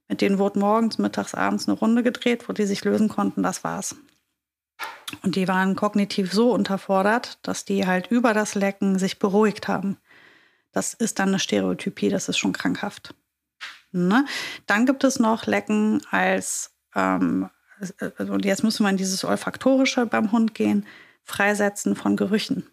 [0.09, 3.63] Mit denen wurde morgens, mittags, abends eine Runde gedreht, wo die sich lösen konnten, das
[3.65, 3.97] war's.
[5.23, 9.99] Und die waren kognitiv so unterfordert, dass die halt über das Lecken sich beruhigt haben.
[10.73, 13.15] Das ist dann eine Stereotypie, das ist schon krankhaft.
[13.93, 14.27] Ne?
[14.67, 17.49] Dann gibt es noch Lecken als, ähm,
[18.17, 20.87] also und jetzt wir in dieses Olfaktorische beim Hund gehen,
[21.23, 22.67] Freisetzen von Gerüchen.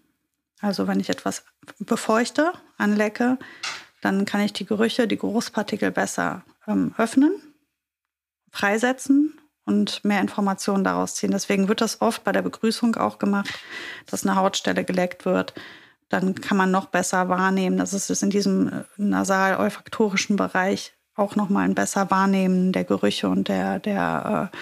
[0.62, 1.44] Also wenn ich etwas
[1.80, 3.38] befeuchte, anlecke,
[4.02, 7.34] dann kann ich die Gerüche, die Geruchspartikel besser ähm, öffnen,
[8.52, 11.32] freisetzen und mehr Informationen daraus ziehen.
[11.32, 13.60] Deswegen wird das oft bei der Begrüßung auch gemacht,
[14.06, 15.54] dass eine Hautstelle geleckt wird.
[16.10, 17.78] Dann kann man noch besser wahrnehmen.
[17.78, 23.48] Das ist in diesem äh, nasal-olfaktorischen Bereich auch nochmal ein besser Wahrnehmen der Gerüche und
[23.48, 24.58] der, der äh,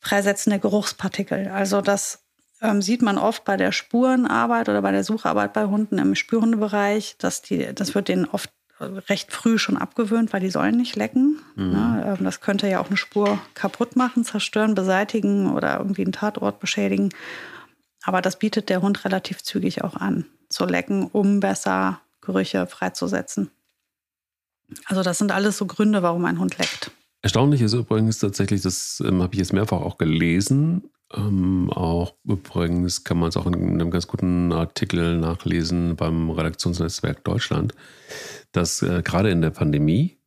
[0.00, 1.48] Freisetzen der Geruchspartikel.
[1.48, 2.24] Also das
[2.60, 7.16] ähm, sieht man oft bei der Spurenarbeit oder bei der Sucharbeit bei Hunden im Spürhundebereich,
[7.18, 10.96] dass die, das wird denen oft äh, recht früh schon abgewöhnt, weil die sollen nicht
[10.96, 11.40] lecken.
[11.72, 12.16] Ne?
[12.18, 16.60] Ähm, Das könnte ja auch eine Spur kaputt machen, zerstören, beseitigen oder irgendwie einen Tatort
[16.60, 17.10] beschädigen.
[18.02, 23.50] Aber das bietet der Hund relativ zügig auch an, zu lecken, um besser Gerüche freizusetzen.
[24.86, 26.90] Also das sind alles so Gründe, warum ein Hund leckt.
[27.22, 30.90] Erstaunlich ist übrigens tatsächlich, das ähm, habe ich jetzt mehrfach auch gelesen.
[31.14, 37.24] Ähm, auch übrigens kann man es auch in einem ganz guten Artikel nachlesen beim Redaktionsnetzwerk
[37.24, 37.74] Deutschland,
[38.52, 40.18] dass äh, gerade in der Pandemie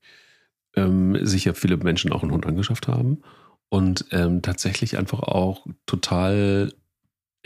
[0.76, 3.22] ähm, sich ja viele Menschen auch einen Hund angeschafft haben
[3.70, 6.72] und ähm, tatsächlich einfach auch total,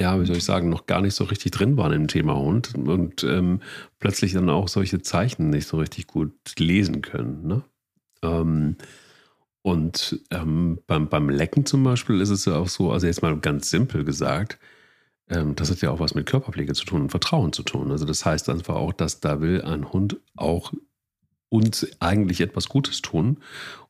[0.01, 2.73] ja, wie soll ich sagen, noch gar nicht so richtig drin waren im Thema Hund
[2.75, 3.61] und ähm,
[3.99, 7.45] plötzlich dann auch solche Zeichen nicht so richtig gut lesen können.
[7.47, 7.63] Ne?
[8.23, 8.77] Ähm,
[9.61, 13.37] und ähm, beim, beim Lecken zum Beispiel ist es ja auch so, also jetzt mal
[13.39, 14.57] ganz simpel gesagt,
[15.29, 17.91] ähm, das hat ja auch was mit Körperpflege zu tun und Vertrauen zu tun.
[17.91, 20.73] Also das heißt einfach auch, dass da will ein Hund auch
[21.49, 23.37] uns eigentlich etwas Gutes tun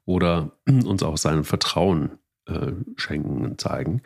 [0.04, 2.12] oder uns auch sein Vertrauen
[2.52, 4.02] äh, schenken und zeigen.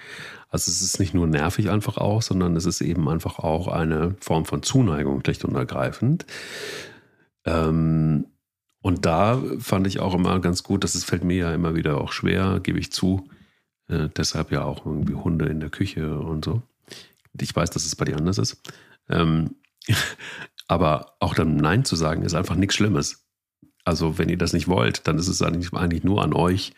[0.50, 4.16] Also es ist nicht nur nervig einfach auch, sondern es ist eben einfach auch eine
[4.20, 6.26] Form von Zuneigung, schlicht und ergreifend.
[7.46, 8.28] Ähm,
[8.82, 12.00] und da fand ich auch immer ganz gut, dass es fällt mir ja immer wieder
[12.00, 13.28] auch schwer, gebe ich zu.
[13.88, 16.62] Äh, deshalb ja auch irgendwie Hunde in der Küche und so.
[17.40, 18.62] Ich weiß, dass es bei dir anders ist.
[19.10, 19.56] Ähm,
[20.68, 23.26] aber auch dann Nein zu sagen, ist einfach nichts Schlimmes.
[23.84, 26.74] Also, wenn ihr das nicht wollt, dann ist es eigentlich, eigentlich nur an euch,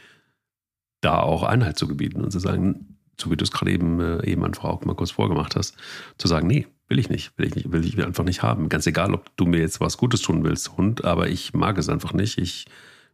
[1.02, 4.26] da auch Einhalt zu gebieten und zu sagen, so wie du es gerade eben, äh,
[4.26, 5.76] eben einfach auch mal kurz vorgemacht hast,
[6.18, 8.70] zu sagen, nee, will ich nicht, will ich nicht, will ich einfach nicht haben.
[8.70, 11.90] Ganz egal, ob du mir jetzt was Gutes tun willst, Hund, aber ich mag es
[11.90, 12.38] einfach nicht.
[12.38, 12.66] Ich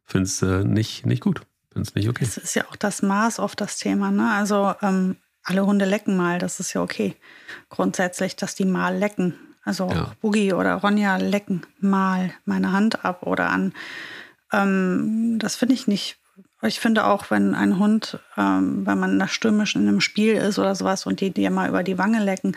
[0.03, 1.41] finde es äh, nicht, nicht gut.
[1.71, 2.25] Finde es nicht okay.
[2.25, 4.11] Das ist ja auch das Maß auf das Thema.
[4.11, 4.29] Ne?
[4.31, 7.15] Also ähm, alle Hunde lecken mal, das ist ja okay.
[7.69, 9.35] Grundsätzlich, dass die mal lecken.
[9.63, 10.03] Also Ja.
[10.03, 13.73] auch Boogie oder Ronja lecken mal meine Hand ab oder an.
[14.51, 16.17] Ähm, das finde ich nicht.
[16.65, 20.75] Ich finde auch, wenn ein Hund, ähm, wenn man stürmisch in einem Spiel ist oder
[20.75, 22.55] sowas und die dir mal über die Wange lecken,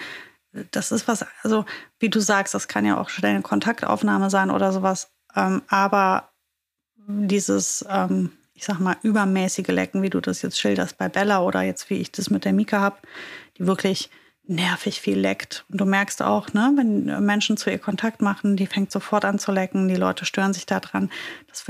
[0.71, 1.65] das ist was, also
[1.99, 5.11] wie du sagst, das kann ja auch schnell eine Kontaktaufnahme sein oder sowas.
[5.35, 6.31] Ähm, aber
[7.07, 11.63] dieses, ähm, ich sag mal, übermäßige Lecken, wie du das jetzt schilderst bei Bella oder
[11.63, 12.97] jetzt wie ich das mit der Mika habe,
[13.59, 14.11] die wirklich
[14.49, 15.65] nervig viel leckt.
[15.71, 19.39] Und du merkst auch, ne, wenn Menschen zu ihr Kontakt machen, die fängt sofort an
[19.39, 21.11] zu lecken, die Leute stören sich daran.
[21.49, 21.65] Das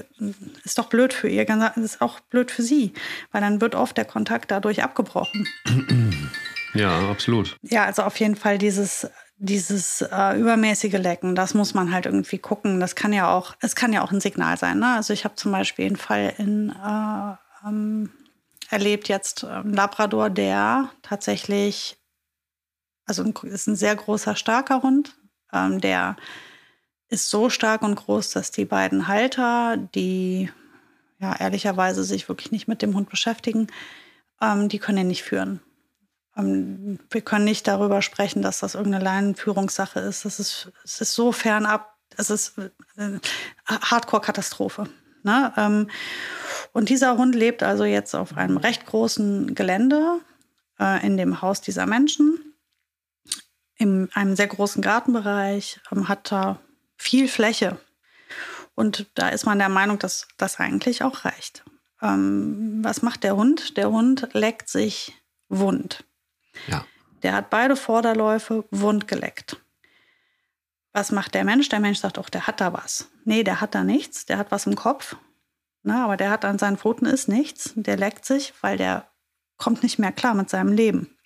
[0.65, 2.93] ist doch blöd für ihr, das ist auch blöd für sie,
[3.33, 5.47] weil dann wird oft der Kontakt dadurch abgebrochen.
[6.75, 7.57] Ja, absolut.
[7.62, 9.09] Ja, also auf jeden Fall dieses
[9.39, 12.81] dieses äh, übermäßige Lecken, das muss man halt irgendwie gucken.
[12.81, 14.79] Das kann ja auch, es kann ja auch ein Signal sein.
[14.79, 14.95] Ne?
[14.95, 18.11] Also ich habe zum Beispiel einen Fall in äh, ähm,
[18.71, 21.99] erlebt jetzt ein Labrador, der tatsächlich
[23.07, 25.16] also ist ein sehr großer, starker Hund.
[25.53, 26.16] Ähm, der
[27.09, 30.51] ist so stark und groß, dass die beiden Halter, die
[31.19, 33.69] ja ehrlicherweise sich wirklich nicht mit dem Hund beschäftigen,
[34.42, 35.61] ähm, die können ihn nicht führen.
[36.37, 40.25] Ähm, wir können nicht darüber sprechen, dass das irgendeine Leinenführungssache ist.
[40.25, 43.19] Das ist, es ist so fernab, es ist äh,
[43.66, 44.88] Hardcore-Katastrophe.
[45.23, 45.53] Ne?
[45.57, 45.90] Ähm,
[46.73, 50.21] und dieser Hund lebt also jetzt auf einem recht großen Gelände
[50.79, 52.38] äh, in dem Haus dieser Menschen
[53.77, 56.61] in einem sehr großen Gartenbereich, ähm, hat da
[56.97, 57.79] viel Fläche.
[58.75, 61.65] Und da ist man der Meinung, dass das eigentlich auch reicht.
[62.03, 63.77] Ähm, was macht der Hund?
[63.77, 65.15] Der Hund leckt sich
[65.49, 66.05] wund.
[66.67, 66.85] Ja.
[67.23, 69.61] Der hat beide Vorderläufe wund geleckt.
[70.93, 71.69] Was macht der Mensch?
[71.69, 73.11] Der Mensch sagt, auch, der hat da was.
[73.25, 74.27] Nee, der hat da nichts.
[74.27, 75.17] Der hat was im Kopf.
[75.83, 77.73] Na, aber der hat an seinen Pfoten ist nichts.
[77.77, 79.11] Der leckt sich, weil der
[79.57, 81.17] kommt nicht mehr klar mit seinem Leben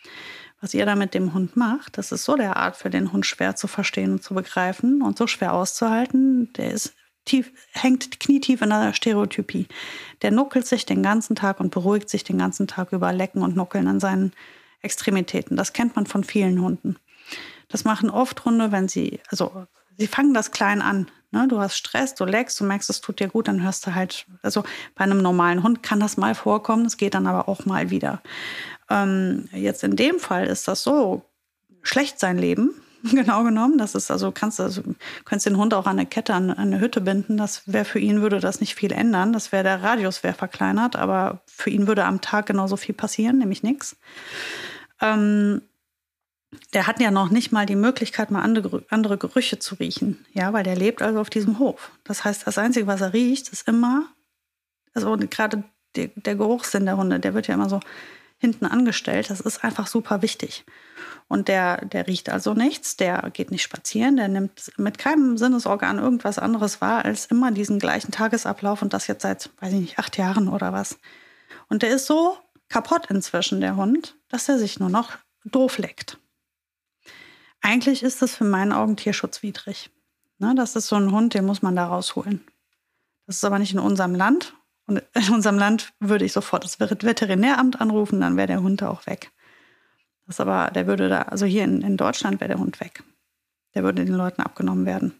[0.60, 3.26] was ihr da mit dem Hund macht, das ist so der Art für den Hund
[3.26, 6.52] schwer zu verstehen und zu begreifen und so schwer auszuhalten.
[6.54, 6.94] Der ist
[7.24, 9.68] tief, hängt knietief in der Stereotypie.
[10.22, 13.56] Der nuckelt sich den ganzen Tag und beruhigt sich den ganzen Tag über Lecken und
[13.56, 14.32] Nuckeln an seinen
[14.82, 15.56] Extremitäten.
[15.56, 16.96] Das kennt man von vielen Hunden.
[17.68, 21.10] Das machen oft Hunde, wenn sie, also sie fangen das klein an.
[21.30, 21.46] Ne?
[21.48, 24.26] Du hast Stress, du leckst, du merkst, es tut dir gut, dann hörst du halt,
[24.42, 27.90] also bei einem normalen Hund kann das mal vorkommen, es geht dann aber auch mal
[27.90, 28.20] wieder.
[28.90, 31.22] Ähm, jetzt in dem Fall ist das so
[31.82, 33.78] schlecht sein Leben, genau genommen.
[33.78, 34.82] Das ist also, kannst also,
[35.24, 37.36] könntest den Hund auch an eine Kette, an, eine Hütte binden.
[37.36, 39.32] Das wäre für ihn, würde das nicht viel ändern.
[39.32, 43.38] Das wäre der Radius wäre verkleinert, aber für ihn würde am Tag genauso viel passieren,
[43.38, 43.96] nämlich nichts.
[45.00, 45.62] Ähm,
[46.74, 50.26] der hat ja noch nicht mal die Möglichkeit, mal andere, Gerüche zu riechen.
[50.32, 51.92] Ja, weil der lebt also auf diesem Hof.
[52.02, 54.08] Das heißt, das Einzige, was er riecht, ist immer,
[54.92, 55.62] also gerade
[55.94, 57.80] der Geruchssinn der Hunde, der wird ja immer so
[58.40, 59.30] hinten angestellt.
[59.30, 60.64] Das ist einfach super wichtig.
[61.28, 65.98] Und der, der riecht also nichts, der geht nicht spazieren, der nimmt mit keinem Sinnesorgan
[65.98, 69.98] irgendwas anderes wahr als immer diesen gleichen Tagesablauf und das jetzt seit, weiß ich nicht,
[69.98, 70.98] acht Jahren oder was.
[71.68, 72.36] Und der ist so
[72.68, 75.12] kaputt inzwischen, der Hund, dass er sich nur noch
[75.44, 76.18] doof leckt.
[77.60, 79.90] Eigentlich ist das für meinen Augen tierschutzwidrig.
[80.38, 82.42] Ne, das ist so ein Hund, den muss man da rausholen.
[83.26, 84.54] Das ist aber nicht in unserem Land
[84.90, 88.88] und in unserem Land würde ich sofort das Veterinäramt anrufen, dann wäre der Hund da
[88.88, 89.30] auch weg.
[90.26, 93.02] Das aber, der würde da, also hier in, in Deutschland wäre der Hund weg.
[93.74, 95.14] Der würde den Leuten abgenommen werden.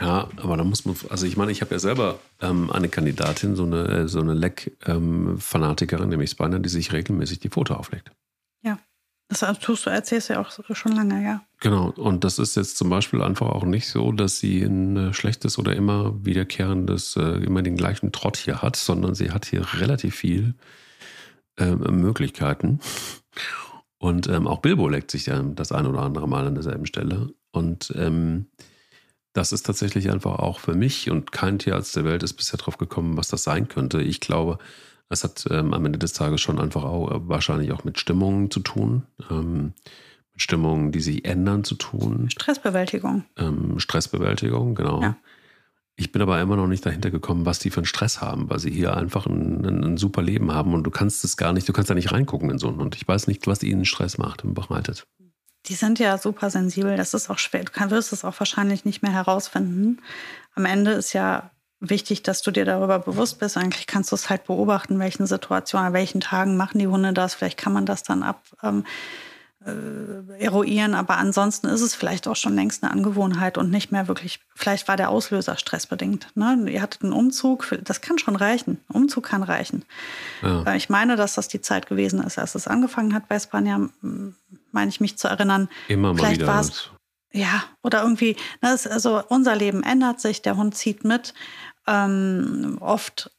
[0.00, 3.56] Ja, aber da muss man, also ich meine, ich habe ja selber ähm, eine Kandidatin,
[3.56, 8.10] so eine, so eine Leck-Fanatikerin, ähm, nämlich Spiner, die sich regelmäßig die Foto auflegt.
[9.28, 11.44] Das tust du, erzählst ja auch schon lange, ja.
[11.60, 15.14] Genau, und das ist jetzt zum Beispiel einfach auch nicht so, dass sie ein äh,
[15.14, 19.66] schlechtes oder immer wiederkehrendes, äh, immer den gleichen Trott hier hat, sondern sie hat hier
[19.74, 20.54] relativ viel
[21.56, 22.78] äh, Möglichkeiten.
[23.98, 27.34] Und ähm, auch Bilbo leckt sich ja das ein oder andere Mal an derselben Stelle.
[27.50, 28.46] Und ähm,
[29.32, 32.78] das ist tatsächlich einfach auch für mich und kein Tierarzt der Welt ist bisher drauf
[32.78, 34.00] gekommen, was das sein könnte.
[34.00, 34.58] Ich glaube,
[35.08, 38.50] es hat ähm, am Ende des Tages schon einfach auch äh, wahrscheinlich auch mit Stimmungen
[38.50, 39.04] zu tun.
[39.30, 39.72] Ähm,
[40.32, 42.28] mit Stimmungen, die sich ändern, zu tun.
[42.30, 43.24] Stressbewältigung.
[43.36, 45.02] Ähm, Stressbewältigung, genau.
[45.02, 45.16] Ja.
[45.98, 48.58] Ich bin aber immer noch nicht dahinter gekommen, was die für einen Stress haben, weil
[48.58, 51.66] sie hier einfach ein, ein, ein, super Leben haben und du kannst es gar nicht,
[51.66, 52.96] du kannst da nicht reingucken in so einen Hund.
[52.96, 55.06] Ich weiß nicht, was ihnen Stress macht und bereitet.
[55.66, 57.64] Die sind ja super sensibel, das ist auch schwer.
[57.64, 60.02] Du wirst es auch wahrscheinlich nicht mehr herausfinden.
[60.54, 63.56] Am Ende ist ja wichtig, dass du dir darüber bewusst bist.
[63.56, 67.34] Eigentlich kannst du es halt beobachten, welchen Situationen, an welchen Tagen machen die Hunde das.
[67.34, 68.84] Vielleicht kann man das dann ab ähm,
[69.66, 74.08] äh, eruieren, aber ansonsten ist es vielleicht auch schon längst eine Angewohnheit und nicht mehr
[74.08, 76.28] wirklich, vielleicht war der Auslöser stressbedingt.
[76.34, 76.70] Ne?
[76.70, 78.78] Ihr hattet einen Umzug, das kann schon reichen.
[78.88, 79.84] Umzug kann reichen.
[80.42, 80.62] Ja.
[80.62, 83.88] Äh, ich meine, dass das die Zeit gewesen ist, als es angefangen hat bei Spanja,
[84.72, 85.68] meine ich mich zu erinnern.
[85.88, 86.62] Immer mal vielleicht wieder.
[87.36, 91.34] Ja, oder irgendwie, ne, also unser Leben ändert sich, der Hund zieht mit.
[91.86, 93.30] Ähm, oft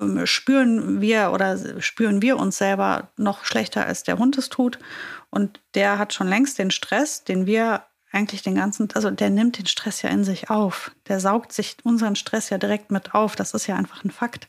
[0.00, 4.78] ähm, spüren wir oder spüren wir uns selber noch schlechter, als der Hund es tut.
[5.30, 9.58] Und der hat schon längst den Stress, den wir eigentlich den ganzen, also der nimmt
[9.58, 10.90] den Stress ja in sich auf.
[11.08, 13.36] Der saugt sich unseren Stress ja direkt mit auf.
[13.36, 14.48] Das ist ja einfach ein Fakt.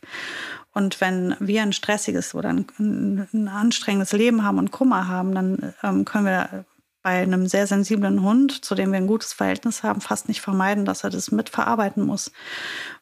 [0.72, 5.74] Und wenn wir ein stressiges oder ein, ein anstrengendes Leben haben und Kummer haben, dann
[5.82, 6.64] ähm, können wir
[7.04, 10.86] bei einem sehr sensiblen Hund, zu dem wir ein gutes Verhältnis haben, fast nicht vermeiden,
[10.86, 12.32] dass er das mitverarbeiten muss.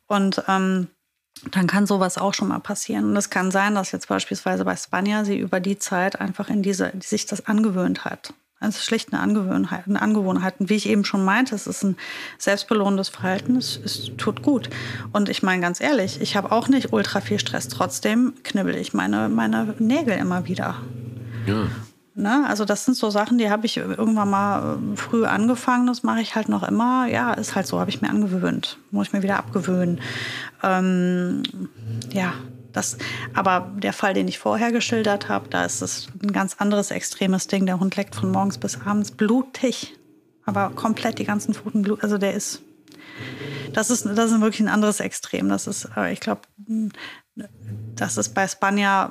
[0.08, 0.88] Und ähm,
[1.52, 3.10] dann kann sowas auch schon mal passieren.
[3.10, 6.62] Und es kann sein, dass jetzt beispielsweise bei Spanja sie über die Zeit einfach in
[6.62, 8.34] diese, die sich das angewöhnt hat.
[8.58, 10.58] Also schlicht eine Angewohnheit, eine Angewohnheit.
[10.58, 11.96] Und wie ich eben schon meinte, es ist ein
[12.38, 14.68] selbstbelohnendes Verhalten, es, es tut gut.
[15.12, 18.94] Und ich meine ganz ehrlich, ich habe auch nicht ultra viel Stress, trotzdem knibbel ich
[18.94, 20.76] meine, meine Nägel immer wieder.
[21.46, 21.68] Ja.
[22.14, 22.44] Ne?
[22.46, 26.20] Also das sind so Sachen, die habe ich irgendwann mal äh, früh angefangen, das mache
[26.20, 27.06] ich halt noch immer.
[27.06, 28.78] Ja, ist halt so, habe ich mir angewöhnt.
[28.90, 30.00] Muss ich mir wieder abgewöhnen.
[30.62, 31.42] Ähm,
[32.12, 32.34] ja,
[32.72, 32.98] das,
[33.32, 37.46] aber der Fall, den ich vorher geschildert habe, da ist es ein ganz anderes extremes
[37.46, 37.64] Ding.
[37.64, 39.94] Der Hund leckt von morgens bis abends blutig,
[40.44, 42.02] aber komplett die ganzen Pfoten blut.
[42.02, 42.60] Also der ist,
[43.72, 45.48] das ist, das ist wirklich ein anderes Extrem.
[45.48, 46.42] Das ist, äh, ich glaube,
[47.96, 49.10] das ist bei Spanja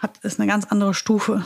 [0.00, 1.42] hat ist eine ganz andere Stufe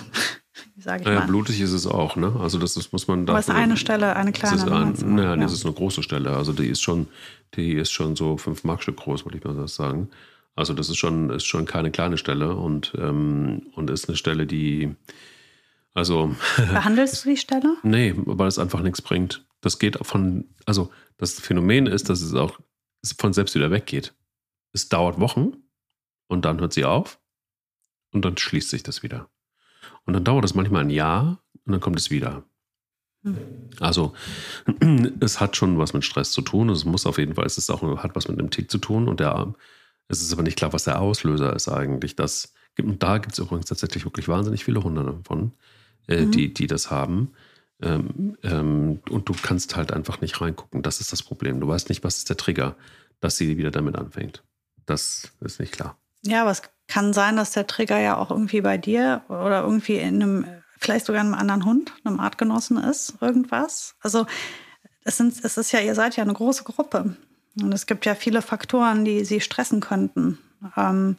[0.79, 1.27] sage ich naja, mal.
[1.27, 2.35] blutig ist es auch, ne?
[2.41, 3.33] Also das ist, muss man da.
[3.33, 4.57] Aber es ist eine Stelle, eine kleine.
[4.57, 5.37] Es ist ein, naja, ja.
[5.37, 6.37] das ist eine große Stelle.
[6.37, 7.09] Also die ist schon,
[7.55, 10.09] die ist schon so fünf Markstück groß, würde ich mal sagen.
[10.57, 14.47] Also das ist schon, ist schon keine kleine Stelle und, ähm, und ist eine Stelle,
[14.47, 14.95] die
[15.95, 16.35] also.
[16.57, 17.77] Behandelst du die Stelle?
[17.83, 19.45] Nee, weil es einfach nichts bringt.
[19.61, 22.59] Das geht von, also das Phänomen ist, dass es auch
[23.19, 24.15] von selbst wieder weggeht.
[24.73, 25.53] Es dauert Wochen
[26.29, 27.21] und dann hört sie auf
[28.13, 29.29] und dann schließt sich das wieder.
[30.05, 32.45] Und dann dauert es manchmal ein Jahr und dann kommt es wieder.
[33.25, 33.37] Hm.
[33.81, 34.15] Also
[35.21, 36.69] es hat schon was mit Stress zu tun.
[36.71, 39.09] Es muss auf jeden Fall, es ist auch, hat was mit einem Tick zu tun.
[39.09, 39.55] Und der,
[40.09, 42.17] es ist aber nicht klar, was der Auslöser ist eigentlich.
[42.17, 45.53] Das, und da gibt es übrigens tatsächlich wirklich wahnsinnig viele Hunde davon,
[46.09, 46.33] äh, mhm.
[46.33, 47.33] die, die das haben.
[47.83, 50.83] Ähm, ähm, und du kannst halt einfach nicht reingucken.
[50.83, 51.61] Das ist das Problem.
[51.61, 52.77] Du weißt nicht, was ist der Trigger,
[53.21, 54.43] dass sie wieder damit anfängt.
[54.87, 55.97] Das ist nicht klar.
[56.23, 59.97] Ja, aber es kann sein, dass der Trigger ja auch irgendwie bei dir oder irgendwie
[59.97, 60.47] in einem,
[60.79, 63.95] vielleicht sogar einem anderen Hund, einem Artgenossen ist, irgendwas.
[64.01, 64.27] Also
[65.05, 67.17] es, sind, es ist ja, ihr seid ja eine große Gruppe.
[67.61, 70.39] Und es gibt ja viele Faktoren, die sie stressen könnten.
[70.77, 71.17] Ähm,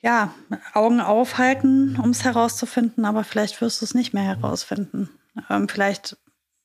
[0.00, 0.32] ja,
[0.74, 5.08] Augen aufhalten, um es herauszufinden, aber vielleicht wirst du es nicht mehr herausfinden.
[5.50, 6.16] Ähm, vielleicht,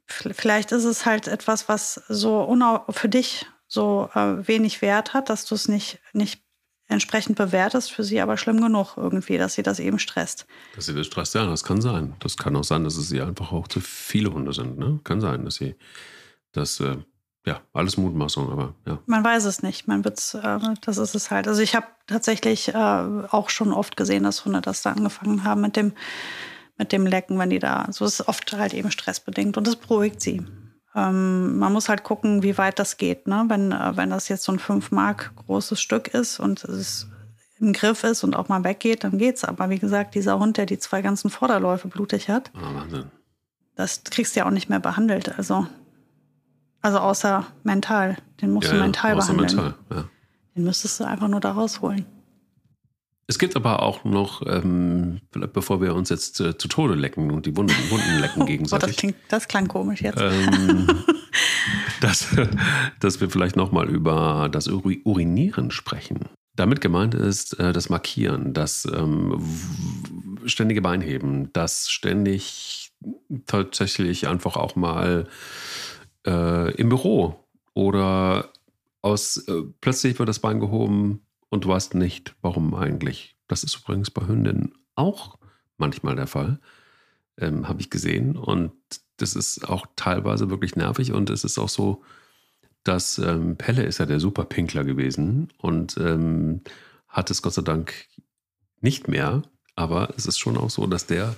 [0.05, 2.55] vielleicht ist es halt etwas, was so
[2.89, 6.43] für dich so äh, wenig Wert hat, dass du es nicht, nicht
[6.91, 10.45] entsprechend bewertest, für sie aber schlimm genug irgendwie, dass sie das eben stresst.
[10.75, 12.15] Dass sie das stresst, ja, das kann sein.
[12.19, 14.77] Das kann auch sein, dass es sie einfach auch zu viele Hunde sind.
[14.77, 14.99] Ne?
[15.03, 15.75] Kann sein, dass sie
[16.51, 16.97] das, äh,
[17.45, 18.99] ja, alles Mutmaßung, aber ja.
[19.05, 19.87] Man weiß es nicht.
[19.87, 21.47] Man wird's, äh, das ist es halt.
[21.47, 25.61] Also ich habe tatsächlich äh, auch schon oft gesehen, dass Hunde das da angefangen haben
[25.61, 25.93] mit dem,
[26.77, 29.77] mit dem Lecken, wenn die da, so ist es oft halt eben stressbedingt und das
[29.77, 30.45] beruhigt sie.
[30.95, 33.27] Ähm, man muss halt gucken, wie weit das geht.
[33.27, 33.45] Ne?
[33.47, 37.07] Wenn, äh, wenn das jetzt so ein 5 Mark großes Stück ist und es
[37.59, 39.43] im Griff ist und auch mal weggeht, dann geht's.
[39.45, 43.03] Aber wie gesagt, dieser Hund, der die zwei ganzen Vorderläufe blutig hat, oh,
[43.75, 45.37] das kriegst du ja auch nicht mehr behandelt.
[45.37, 45.67] Also,
[46.81, 48.17] also außer mental.
[48.41, 49.55] Den musst ja, du mental behandeln.
[49.55, 50.03] Mental, ja.
[50.55, 52.05] Den müsstest du einfach nur da rausholen.
[53.31, 57.45] Es gibt aber auch noch, ähm, bevor wir uns jetzt äh, zu Tode lecken und
[57.45, 58.83] die Wunden, Wunden lecken gegenseitig.
[58.83, 60.19] Oh, das, klingt, das klang komisch jetzt.
[60.19, 60.85] Ähm,
[62.01, 62.27] dass,
[62.99, 66.27] dass wir vielleicht nochmal über das Urinieren sprechen.
[66.57, 69.41] Damit gemeint ist äh, das Markieren, das ähm,
[70.43, 72.91] ständige Beinheben, das ständig
[73.45, 75.25] tatsächlich einfach auch mal
[76.27, 78.49] äh, im Büro oder
[79.01, 83.35] aus äh, plötzlich wird das Bein gehoben, und du weißt nicht, warum eigentlich.
[83.47, 85.37] Das ist übrigens bei Hündinnen auch
[85.77, 86.59] manchmal der Fall,
[87.37, 88.37] ähm, habe ich gesehen.
[88.37, 88.71] Und
[89.17, 92.03] das ist auch teilweise wirklich nervig und es ist auch so,
[92.83, 96.61] dass ähm, Pelle ist ja der Superpinkler gewesen und ähm,
[97.07, 97.93] hat es Gott sei Dank
[98.79, 99.43] nicht mehr.
[99.75, 101.35] Aber es ist schon auch so, dass der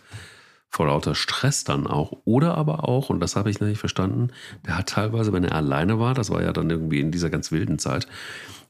[0.70, 4.30] vor lauter Stress dann auch oder aber auch, und das habe ich nicht verstanden,
[4.66, 7.52] der hat teilweise, wenn er alleine war, das war ja dann irgendwie in dieser ganz
[7.52, 8.08] wilden Zeit,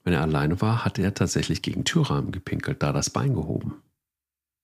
[0.04, 3.82] wenn er alleine war, hat er tatsächlich gegen Türrahmen gepinkelt, da das Bein gehoben.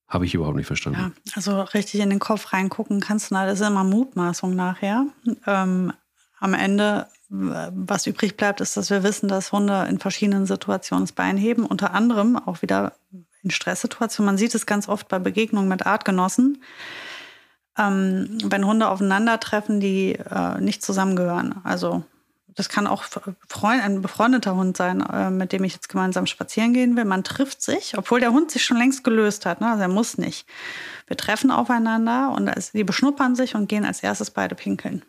[0.06, 0.98] Habe ich überhaupt nicht verstanden.
[1.00, 5.06] Ja, also richtig in den Kopf reingucken kannst du, das ist immer Mutmaßung nachher.
[5.46, 5.92] Ähm,
[6.40, 11.12] am Ende, was übrig bleibt, ist, dass wir wissen, dass Hunde in verschiedenen Situationen das
[11.12, 12.94] Bein heben, unter anderem auch wieder
[13.42, 14.26] in Stresssituationen.
[14.26, 16.62] Man sieht es ganz oft bei Begegnungen mit Artgenossen,
[17.78, 21.60] ähm, wenn Hunde aufeinandertreffen, die äh, nicht zusammengehören.
[21.62, 22.04] Also
[22.54, 23.04] das kann auch
[23.48, 27.04] Freund, ein befreundeter Hund sein, äh, mit dem ich jetzt gemeinsam spazieren gehen will.
[27.04, 29.60] Man trifft sich, obwohl der Hund sich schon längst gelöst hat.
[29.60, 29.70] Ne?
[29.70, 30.46] Also er muss nicht.
[31.06, 35.02] Wir treffen aufeinander und die beschnuppern sich und gehen als erstes beide pinkeln.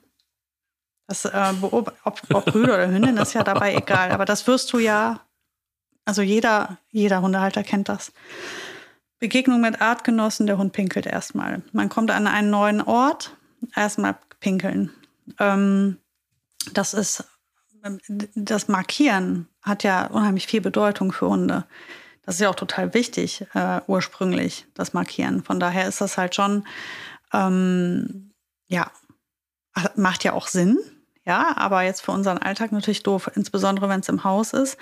[1.08, 4.12] Das, äh, ob, ob Rüde oder Hündin ist ja dabei egal.
[4.12, 5.20] Aber das wirst du ja,
[6.06, 8.12] also jeder, jeder Hundehalter kennt das.
[9.20, 11.62] Begegnung mit Artgenossen, der Hund pinkelt erstmal.
[11.74, 13.36] Man kommt an einen neuen Ort,
[13.76, 14.90] erstmal pinkeln.
[15.38, 15.98] Ähm,
[16.74, 17.26] das ist,
[18.36, 21.66] das Markieren hat ja unheimlich viel Bedeutung für Hunde.
[22.24, 25.44] Das ist ja auch total wichtig, äh, ursprünglich, das Markieren.
[25.44, 26.66] Von daher ist das halt schon,
[27.34, 28.32] ähm,
[28.68, 28.92] ja,
[29.96, 30.78] macht ja auch Sinn.
[31.26, 34.78] Ja, aber jetzt für unseren Alltag natürlich doof, insbesondere wenn es im Haus ist.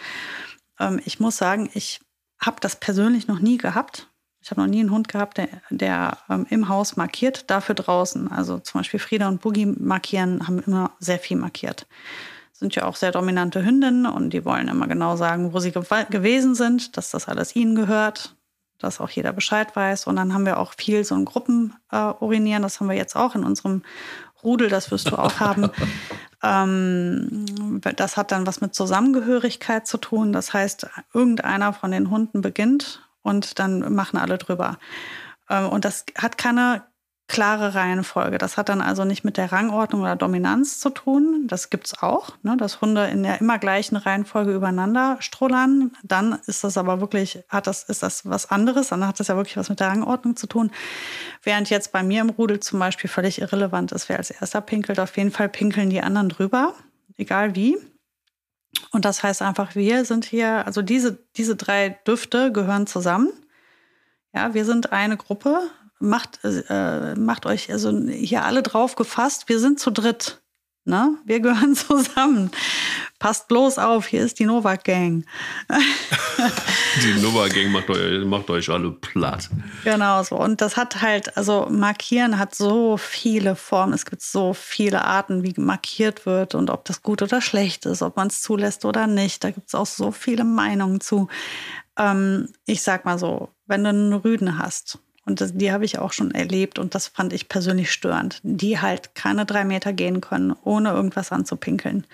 [0.80, 2.00] Ähm, ich muss sagen, ich
[2.40, 4.08] habe das persönlich noch nie gehabt.
[4.42, 8.32] Ich habe noch nie einen Hund gehabt, der, der ähm, im Haus markiert, dafür draußen.
[8.32, 11.88] Also zum Beispiel Frieda und Boogie markieren, haben immer sehr viel markiert.
[12.60, 15.82] Sind ja auch sehr dominante Hündinnen und die wollen immer genau sagen, wo sie ge
[16.10, 18.36] gewesen sind, dass das alles ihnen gehört,
[18.80, 20.08] dass auch jeder Bescheid weiß.
[20.08, 22.60] Und dann haben wir auch viel so ein Gruppen äh.
[22.62, 23.84] Das haben wir jetzt auch in unserem
[24.44, 25.70] Rudel, das wirst du auch haben.
[26.44, 27.46] ähm,
[27.96, 30.34] das hat dann was mit Zusammengehörigkeit zu tun.
[30.34, 34.80] Das heißt, irgendeiner von den Hunden beginnt und dann machen alle drüber.
[35.50, 36.84] Ähm, und das hat keine
[37.30, 38.38] klare Reihenfolge.
[38.38, 41.46] Das hat dann also nicht mit der Rangordnung oder Dominanz zu tun.
[41.48, 45.92] Das gibt es auch, ne, dass Hunde in der immer gleichen Reihenfolge übereinander strullern.
[46.04, 48.90] Dann ist das aber wirklich, hat das, ist das was anderes.
[48.90, 50.72] Dann hat das ja wirklich was mit der Rangordnung zu tun.
[51.44, 55.00] Während jetzt bei mir im Rudel zum Beispiel völlig irrelevant ist, wer als erster pinkelt.
[55.00, 56.74] Auf jeden Fall pinkeln die anderen drüber,
[57.16, 57.78] egal wie.
[58.92, 63.32] Und das heißt einfach, wir sind hier, also diese, diese drei Düfte gehören zusammen.
[64.34, 65.70] Ja, wir sind eine Gruppe.
[66.00, 69.50] Macht, äh, macht euch also hier alle drauf gefasst.
[69.50, 70.42] Wir sind zu dritt.
[70.86, 71.18] Ne?
[71.26, 72.52] Wir gehören zusammen.
[73.20, 75.26] Passt bloß auf, hier ist die Novak Gang.
[77.04, 79.50] die Novak Gang macht euch, macht euch alle platt.
[79.84, 80.38] Genau so.
[80.38, 83.94] Und das hat halt, also markieren hat so viele Formen.
[83.94, 88.02] Es gibt so viele Arten, wie markiert wird und ob das gut oder schlecht ist,
[88.02, 89.44] ob man es zulässt oder nicht.
[89.44, 91.28] Da gibt es auch so viele Meinungen zu.
[91.98, 94.98] Ähm, ich sag mal so, wenn du einen Rüden hast,
[95.30, 98.40] und das, die habe ich auch schon erlebt und das fand ich persönlich störend.
[98.42, 102.08] Die halt keine drei Meter gehen können, ohne irgendwas anzupinkeln.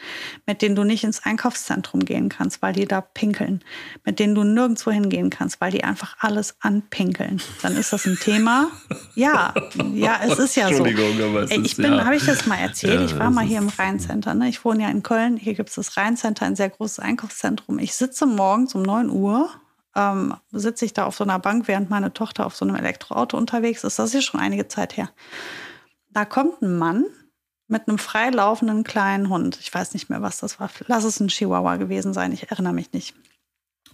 [0.45, 3.63] Mit denen du nicht ins Einkaufszentrum gehen kannst, weil die da pinkeln.
[4.03, 7.41] Mit denen du nirgendwo hingehen kannst, weil die einfach alles anpinkeln.
[7.61, 8.67] Dann ist das ein Thema.
[9.15, 9.53] Ja,
[9.93, 10.83] ja, es ist ja so.
[10.83, 12.03] Entschuldigung, aber es ich bin, ja.
[12.03, 12.99] habe ich das mal erzählt?
[12.99, 14.33] Ja, ich war mal hier im Rheincenter.
[14.33, 14.49] Ne?
[14.49, 15.37] Ich wohne ja in Köln.
[15.37, 17.79] Hier gibt es das Rheincenter, ein sehr großes Einkaufszentrum.
[17.79, 19.49] Ich sitze morgens um 9 Uhr
[19.95, 23.37] ähm, sitze ich da auf so einer Bank, während meine Tochter auf so einem Elektroauto
[23.37, 23.99] unterwegs ist.
[23.99, 25.09] Das ist schon einige Zeit her.
[26.09, 27.05] Da kommt ein Mann
[27.67, 29.57] mit einem freilaufenden kleinen Hund.
[29.59, 30.69] Ich weiß nicht mehr, was das war.
[30.87, 32.31] Lass es ein Chihuahua gewesen sein.
[32.31, 33.15] Ich erinnere mich nicht.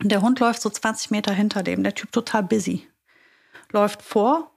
[0.01, 1.83] Und der Hund läuft so 20 Meter hinter dem.
[1.83, 2.87] Der Typ total busy.
[3.71, 4.51] Läuft vor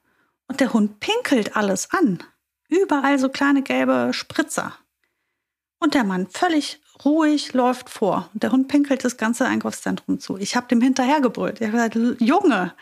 [0.49, 2.23] und der Hund pinkelt alles an.
[2.69, 4.73] Überall so kleine gelbe Spritzer.
[5.79, 8.29] Und der Mann völlig ruhig läuft vor.
[8.35, 10.37] Und der Hund pinkelt das ganze Einkaufszentrum zu.
[10.37, 11.61] Ich habe dem hinterhergebrüllt.
[11.61, 12.75] Ich habe gesagt, Junge,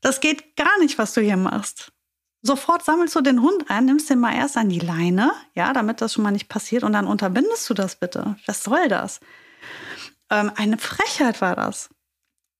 [0.00, 1.92] das geht gar nicht, was du hier machst.
[2.40, 6.00] Sofort sammelst du den Hund ein, nimmst den mal erst an die Leine, ja, damit
[6.00, 8.36] das schon mal nicht passiert, und dann unterbindest du das bitte.
[8.46, 9.20] Was soll das?
[10.30, 11.90] Ähm, eine Frechheit war das.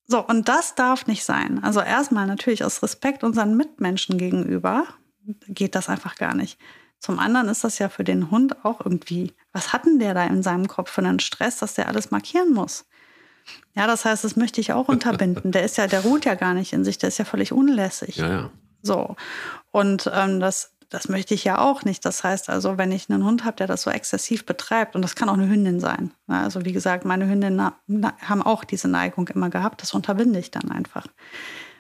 [0.04, 1.62] So, und das darf nicht sein.
[1.62, 4.86] Also erstmal natürlich aus Respekt unseren Mitmenschen gegenüber
[5.46, 6.59] geht das einfach gar nicht.
[6.98, 10.24] Zum anderen ist das ja für den Hund auch irgendwie, was hat denn der da
[10.24, 12.86] in seinem Kopf für einen Stress, dass der alles markieren muss?
[13.74, 15.50] Ja, das heißt, das möchte ich auch unterbinden.
[15.50, 18.16] Der ist ja, der ruht ja gar nicht in sich, der ist ja völlig unlässig.
[18.16, 18.50] Ja, ja.
[18.82, 19.16] So.
[19.72, 22.04] Und ähm, das, das möchte ich ja auch nicht.
[22.04, 25.16] Das heißt also, wenn ich einen Hund habe, der das so exzessiv betreibt, und das
[25.16, 26.12] kann auch eine Hündin sein.
[26.28, 30.70] Also wie gesagt, meine Hündinnen haben auch diese Neigung immer gehabt, das unterbinde ich dann
[30.70, 31.09] einfach.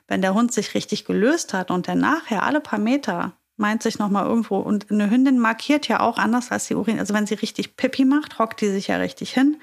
[0.08, 3.98] Wenn der Hund sich richtig gelöst hat und der nachher alle paar Meter meint sich
[3.98, 4.58] nochmal irgendwo.
[4.58, 6.98] Und eine Hündin markiert ja auch anders als die Urin.
[6.98, 9.56] Also wenn sie richtig Pippi macht, hockt die sich ja richtig hin.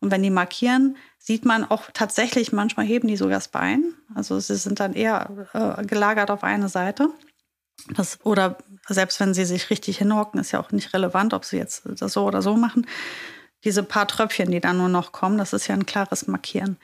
[0.00, 3.94] Und wenn die markieren, sieht man auch tatsächlich, manchmal heben die sogar das Bein.
[4.14, 7.10] Also sie sind dann eher äh, gelagert auf eine Seite.
[7.94, 11.56] Das, oder selbst wenn sie sich richtig hinhocken, ist ja auch nicht relevant, ob sie
[11.56, 12.86] jetzt das so oder so machen.
[13.64, 16.78] Diese paar Tröpfchen, die dann nur noch kommen, das ist ja ein klares Markieren.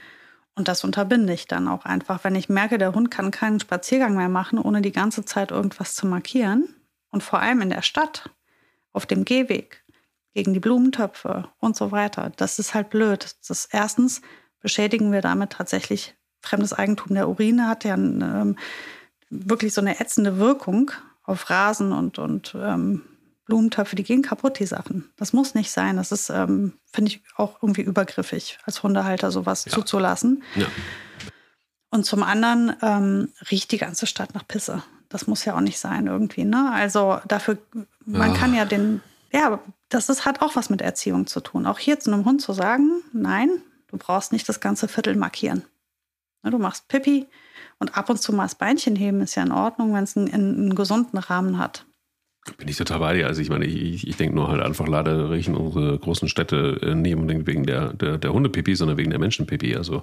[0.58, 2.24] Und das unterbinde ich dann auch einfach.
[2.24, 5.94] Wenn ich merke, der Hund kann keinen Spaziergang mehr machen, ohne die ganze Zeit irgendwas
[5.94, 6.74] zu markieren.
[7.10, 8.30] Und vor allem in der Stadt,
[8.92, 9.84] auf dem Gehweg,
[10.34, 12.32] gegen die Blumentöpfe und so weiter.
[12.36, 13.36] Das ist halt blöd.
[13.46, 14.20] Das erstens
[14.60, 17.14] beschädigen wir damit tatsächlich fremdes Eigentum.
[17.14, 18.56] Der Urine hat ja ähm,
[19.30, 20.90] wirklich so eine ätzende Wirkung
[21.22, 23.02] auf Rasen und, und ähm,
[23.48, 25.10] Blumentöpfe, die gehen kaputt, die Sachen.
[25.16, 25.96] Das muss nicht sein.
[25.96, 29.72] Das ist, ähm, finde ich, auch irgendwie übergriffig, als Hundehalter sowas ja.
[29.72, 30.42] zuzulassen.
[30.54, 30.66] Ja.
[31.90, 34.82] Und zum anderen ähm, riecht die ganze Stadt nach Pisse.
[35.08, 36.44] Das muss ja auch nicht sein irgendwie.
[36.44, 36.70] Ne?
[36.70, 37.56] Also dafür,
[38.04, 38.36] man ja.
[38.36, 39.00] kann ja den,
[39.32, 41.66] ja, das ist, hat auch was mit Erziehung zu tun.
[41.66, 43.48] Auch hier zu einem Hund zu sagen, nein,
[43.88, 45.64] du brauchst nicht das ganze Viertel markieren.
[46.42, 47.26] Du machst Pipi
[47.78, 50.32] und ab und zu mal das Beinchen heben ist ja in Ordnung, wenn es einen,
[50.32, 51.84] einen gesunden Rahmen hat.
[52.56, 53.26] Bin ich total bei dir.
[53.26, 56.94] Also ich meine, ich, ich denke nur halt einfach, leider riechen unsere großen Städte äh,
[56.94, 59.76] nicht unbedingt wegen der, der, der Hundepipi, sondern wegen der Menschenpipi.
[59.76, 60.02] Also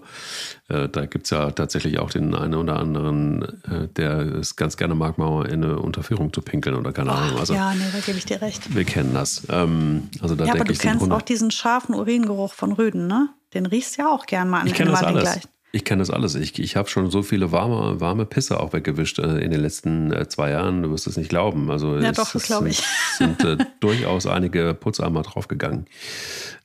[0.67, 4.77] äh, da gibt es ja tatsächlich auch den einen oder anderen, äh, der es ganz
[4.77, 7.39] gerne mag, mal in eine Unterführung zu pinkeln oder keine Ahnung.
[7.39, 8.73] Also, ja, nee, da gebe ich dir recht.
[8.75, 9.47] Wir kennen das.
[9.49, 13.29] Ähm, also da ja, aber du ich, kennst auch diesen scharfen Uringeruch von Rüden, ne?
[13.53, 14.67] Den riechst du ja auch gern mal an.
[14.67, 15.23] Ich kenne das alles.
[15.23, 15.43] Gleich.
[15.75, 16.35] Ich kenne das alles.
[16.35, 20.13] Ich, ich habe schon so viele warme, warme Pisse auch weggewischt äh, in den letzten
[20.13, 20.83] äh, zwei Jahren.
[20.83, 21.69] Du wirst es nicht glauben.
[21.69, 22.81] Also ja, es, doch, das glaube ich.
[23.17, 25.87] sind äh, durchaus einige Putzeimer draufgegangen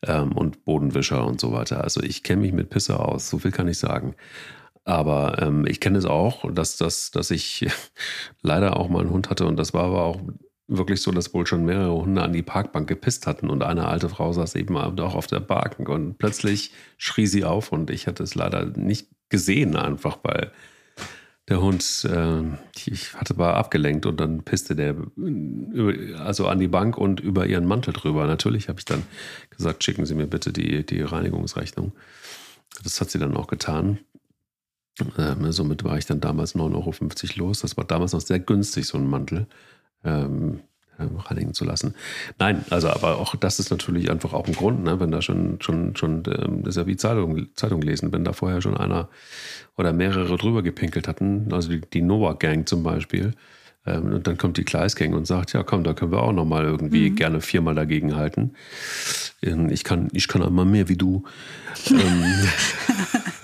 [0.07, 1.83] ähm, und Bodenwischer und so weiter.
[1.83, 3.29] Also ich kenne mich mit Pisse aus.
[3.29, 4.15] So viel kann ich sagen.
[4.85, 7.67] Aber ähm, ich kenne es auch, dass, dass, dass ich
[8.43, 10.21] leider auch mal einen Hund hatte und das war aber auch
[10.71, 14.09] wirklich so, dass wohl schon mehrere Hunde an die Parkbank gepisst hatten und eine alte
[14.09, 18.23] Frau saß eben auch auf der Bank und plötzlich schrie sie auf und ich hatte
[18.23, 20.53] es leider nicht gesehen einfach, weil
[21.49, 22.43] der Hund, äh,
[22.87, 27.47] ich hatte war abgelenkt und dann pisste der über, also an die Bank und über
[27.47, 28.27] ihren Mantel drüber.
[28.27, 29.03] Natürlich habe ich dann
[29.51, 31.93] gesagt, schicken Sie mir bitte die, die Reinigungsrechnung.
[32.85, 33.99] Das hat sie dann auch getan.
[35.19, 37.61] Ähm, somit war ich dann damals 9,50 Euro los.
[37.61, 39.49] Das war damals noch sehr günstig, so ein Mantel
[40.05, 40.61] ähm,
[41.01, 41.95] ähm, reinigen zu lassen.
[42.39, 45.61] Nein, also aber auch das ist natürlich einfach auch ein Grund, ne, wenn da schon,
[45.61, 49.09] schon, schon, ähm, das ist ja wie Zeitung, Zeitung lesen, wenn da vorher schon einer
[49.77, 53.33] oder mehrere drüber gepinkelt hatten, also die, die Nova Gang zum Beispiel,
[53.87, 56.65] ähm, und dann kommt die Kleisgang und sagt, ja komm, da können wir auch nochmal
[56.65, 57.17] irgendwie mhm.
[57.17, 58.53] gerne viermal dagegen halten.
[59.43, 61.25] Ähm, ich kann, ich kann einmal mehr wie du.
[61.91, 62.25] ähm,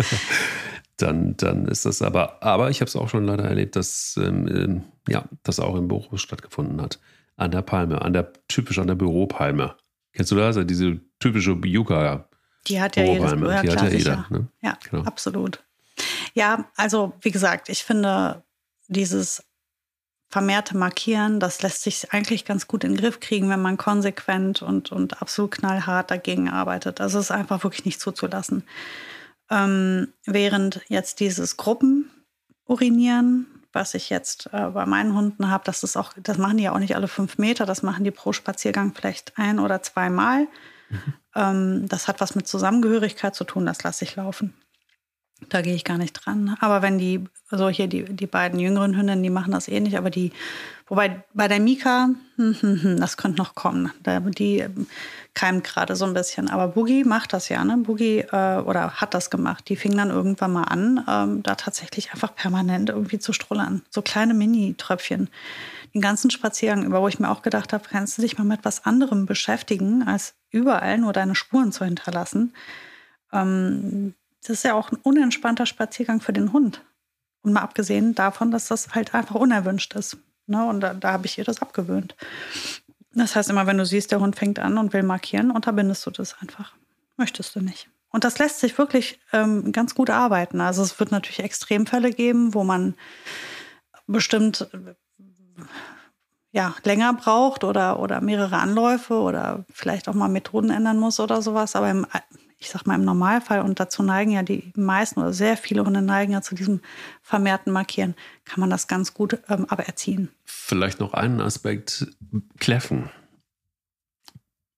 [0.97, 4.49] dann, dann ist das aber, aber ich habe es auch schon leider erlebt, dass ähm,
[4.49, 6.99] ähm, ja, das auch im Büro stattgefunden hat.
[7.37, 9.77] An der Palme, an der typisch an der Büropalme.
[10.13, 10.57] Kennst du das?
[10.57, 12.29] Also diese typische Yucca.
[12.67, 14.27] Die hat ja jedes, ja, Die hat ja jeder.
[14.31, 14.49] Ne?
[14.63, 15.05] Ja, genau.
[15.05, 15.63] absolut.
[16.35, 18.43] Ja, also wie gesagt, ich finde
[18.89, 19.45] dieses
[20.29, 24.63] vermehrte Markieren, das lässt sich eigentlich ganz gut in den Griff kriegen, wenn man konsequent
[24.63, 27.01] und, und absolut knallhart dagegen arbeitet.
[27.01, 28.65] Also es ist einfach wirklich nicht zuzulassen.
[29.51, 35.97] Ähm, während jetzt dieses Gruppenurinieren, was ich jetzt äh, bei meinen Hunden habe, das ist
[35.97, 38.95] auch, das machen die ja auch nicht alle fünf Meter, das machen die pro Spaziergang
[38.95, 40.49] vielleicht ein oder zweimal.
[40.89, 41.15] Mhm.
[41.35, 44.55] Ähm, das hat was mit Zusammengehörigkeit zu tun, das lasse ich laufen.
[45.49, 46.57] Da gehe ich gar nicht dran.
[46.61, 49.97] Aber wenn die, also hier die, die beiden jüngeren Hündinnen, die machen das eh nicht,
[49.97, 50.32] aber die,
[50.87, 53.93] wobei bei der Mika, hm, hm, hm, das könnte noch kommen.
[54.39, 54.64] Die
[55.34, 56.49] keimt gerade so ein bisschen.
[56.49, 57.76] Aber Boogie macht das ja, ne?
[57.76, 59.68] Boogie äh, oder hat das gemacht.
[59.68, 63.82] Die fing dann irgendwann mal an, ähm, da tatsächlich einfach permanent irgendwie zu strullern.
[63.91, 65.28] So kleine Mini-Tröpfchen.
[65.95, 68.64] Den ganzen Spaziergang über, wo ich mir auch gedacht habe, kannst du dich mal mit
[68.64, 72.55] was anderem beschäftigen, als überall nur deine Spuren zu hinterlassen.
[73.32, 76.84] Ähm, das ist ja auch ein unentspannter Spaziergang für den Hund.
[77.43, 80.18] Und mal abgesehen davon, dass das halt einfach unerwünscht ist.
[80.47, 80.64] Ne?
[80.64, 82.16] Und da, da habe ich ihr das abgewöhnt.
[83.12, 86.11] Das heißt immer, wenn du siehst, der Hund fängt an und will markieren, unterbindest du
[86.11, 86.74] das einfach.
[87.16, 87.89] Möchtest du nicht.
[88.11, 90.61] Und das lässt sich wirklich ähm, ganz gut arbeiten.
[90.61, 92.95] Also es wird natürlich Extremfälle geben, wo man
[94.07, 94.68] bestimmt
[96.53, 101.43] ja, länger braucht oder, oder mehrere Anläufe oder vielleicht auch mal Methoden ändern muss oder
[101.43, 101.76] sowas.
[101.76, 102.07] Aber im
[102.59, 106.03] ich sag mal im Normalfall, und dazu neigen ja die meisten oder sehr viele Hunde
[106.03, 106.81] neigen ja zu diesem
[107.23, 110.31] vermehrten Markieren, kann man das ganz gut ähm, aber erziehen.
[110.45, 112.07] Vielleicht noch einen Aspekt,
[112.59, 113.11] Kläffen.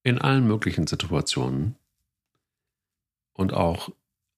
[0.03, 1.77] In allen möglichen Situationen
[3.35, 3.91] und auch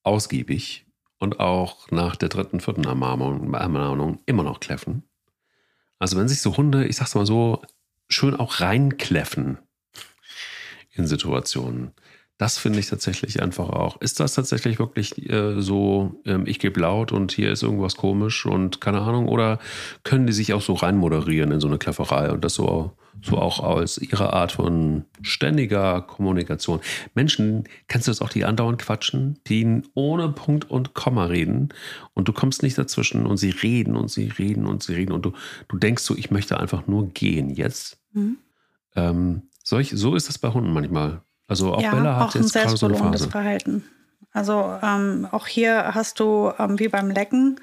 [0.02, 0.86] ausgiebig
[1.18, 5.04] und auch nach der dritten, vierten Ermahnung, Ermahnung immer noch kläffen.
[5.98, 7.62] Also wenn sich so Hunde, ich sag's mal so,
[8.08, 9.58] schön auch reinkläffen
[10.92, 11.92] in Situationen,
[12.40, 14.00] das finde ich tatsächlich einfach auch.
[14.00, 18.46] Ist das tatsächlich wirklich äh, so, ähm, ich gebe laut und hier ist irgendwas komisch
[18.46, 19.28] und keine Ahnung?
[19.28, 19.58] Oder
[20.04, 23.62] können die sich auch so reinmoderieren in so eine Klafferei und das so, so auch
[23.62, 26.80] als ihre Art von ständiger Kommunikation?
[27.14, 31.68] Menschen, kennst du das auch, die andauernd quatschen, die ohne Punkt und Komma reden
[32.14, 35.26] und du kommst nicht dazwischen und sie reden und sie reden und sie reden und
[35.26, 35.34] du,
[35.68, 37.98] du denkst so, ich möchte einfach nur gehen jetzt.
[38.14, 38.38] Mhm.
[38.96, 41.20] Ähm, solch, so ist das bei Hunden manchmal.
[41.50, 43.28] Also auch ja, Bella hat auch jetzt ein gerade so eine Phase.
[43.28, 43.84] Verhalten.
[44.32, 47.60] Also ähm, auch hier hast du ähm, wie beim Lecken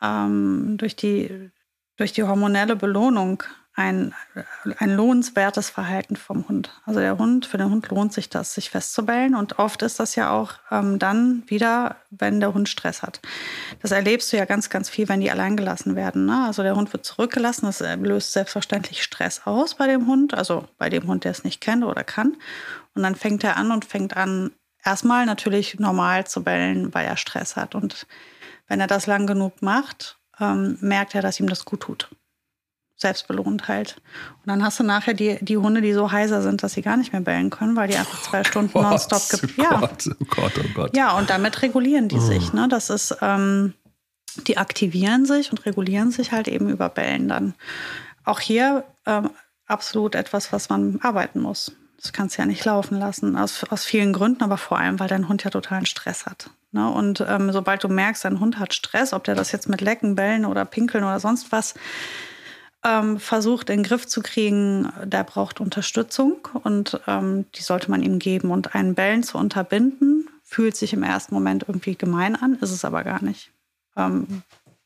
[0.00, 1.50] ähm, durch die
[1.96, 3.42] durch die hormonelle Belohnung
[3.74, 4.14] ein,
[4.78, 6.70] ein lohnenswertes Verhalten vom Hund.
[6.84, 9.34] Also der Hund, für den Hund lohnt sich das, sich festzubellen.
[9.34, 13.20] Und oft ist das ja auch ähm, dann wieder, wenn der Hund Stress hat.
[13.80, 16.26] Das erlebst du ja ganz, ganz viel, wenn die allein gelassen werden.
[16.26, 16.44] Ne?
[16.46, 20.90] Also der Hund wird zurückgelassen, das löst selbstverständlich Stress aus bei dem Hund, also bei
[20.90, 22.36] dem Hund, der es nicht kennt oder kann.
[22.94, 24.52] Und dann fängt er an und fängt an,
[24.84, 27.74] erstmal natürlich normal zu bellen, weil er Stress hat.
[27.74, 28.06] Und
[28.68, 32.10] wenn er das lang genug macht, ähm, merkt er, dass ihm das gut tut
[33.02, 33.96] selbstbelohnt halt.
[34.38, 36.96] Und dann hast du nachher die, die Hunde, die so heiser sind, dass sie gar
[36.96, 39.58] nicht mehr bellen können, weil die einfach zwei Stunden oh nonstop gibt.
[39.58, 39.76] Oh ja.
[39.78, 40.96] Gott, oh Gott, oh Gott.
[40.96, 42.20] Ja, und damit regulieren die oh.
[42.20, 42.54] sich.
[42.54, 42.68] Ne?
[42.68, 43.74] Das ist, ähm,
[44.46, 47.54] die aktivieren sich und regulieren sich halt eben über Bellen dann.
[48.24, 49.30] Auch hier ähm,
[49.66, 51.72] absolut etwas, was man arbeiten muss.
[52.02, 55.08] Das kannst du ja nicht laufen lassen, aus, aus vielen Gründen, aber vor allem, weil
[55.08, 56.50] dein Hund ja totalen Stress hat.
[56.72, 56.90] Ne?
[56.90, 60.16] Und ähm, sobald du merkst, dein Hund hat Stress, ob der das jetzt mit Lecken,
[60.16, 61.74] Bellen oder Pinkeln oder sonst was
[62.84, 68.02] ähm, versucht in den Griff zu kriegen, der braucht Unterstützung und ähm, die sollte man
[68.02, 68.50] ihm geben.
[68.50, 72.84] Und einen Bellen zu unterbinden, fühlt sich im ersten Moment irgendwie gemein an, ist es
[72.84, 73.52] aber gar nicht.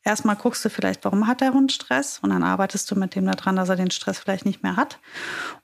[0.07, 3.27] Erstmal guckst du vielleicht, warum hat der Hund Stress und dann arbeitest du mit dem
[3.27, 5.01] daran, dass er den Stress vielleicht nicht mehr hat.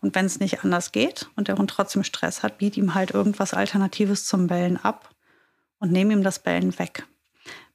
[0.00, 3.12] Und wenn es nicht anders geht und der Hund trotzdem Stress hat, biet ihm halt
[3.12, 5.14] irgendwas Alternatives zum Bellen ab
[5.78, 7.06] und nehme ihm das Bellen weg.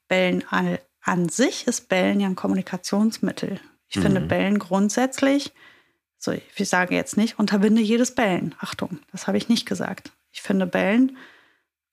[0.09, 3.61] Bellen an, an sich ist Bellen ja ein Kommunikationsmittel.
[3.88, 4.01] Ich mhm.
[4.01, 5.53] finde Bellen grundsätzlich,
[6.18, 8.55] so ich sage jetzt nicht, unterbinde jedes Bellen.
[8.59, 10.11] Achtung, das habe ich nicht gesagt.
[10.32, 11.15] Ich finde Bellen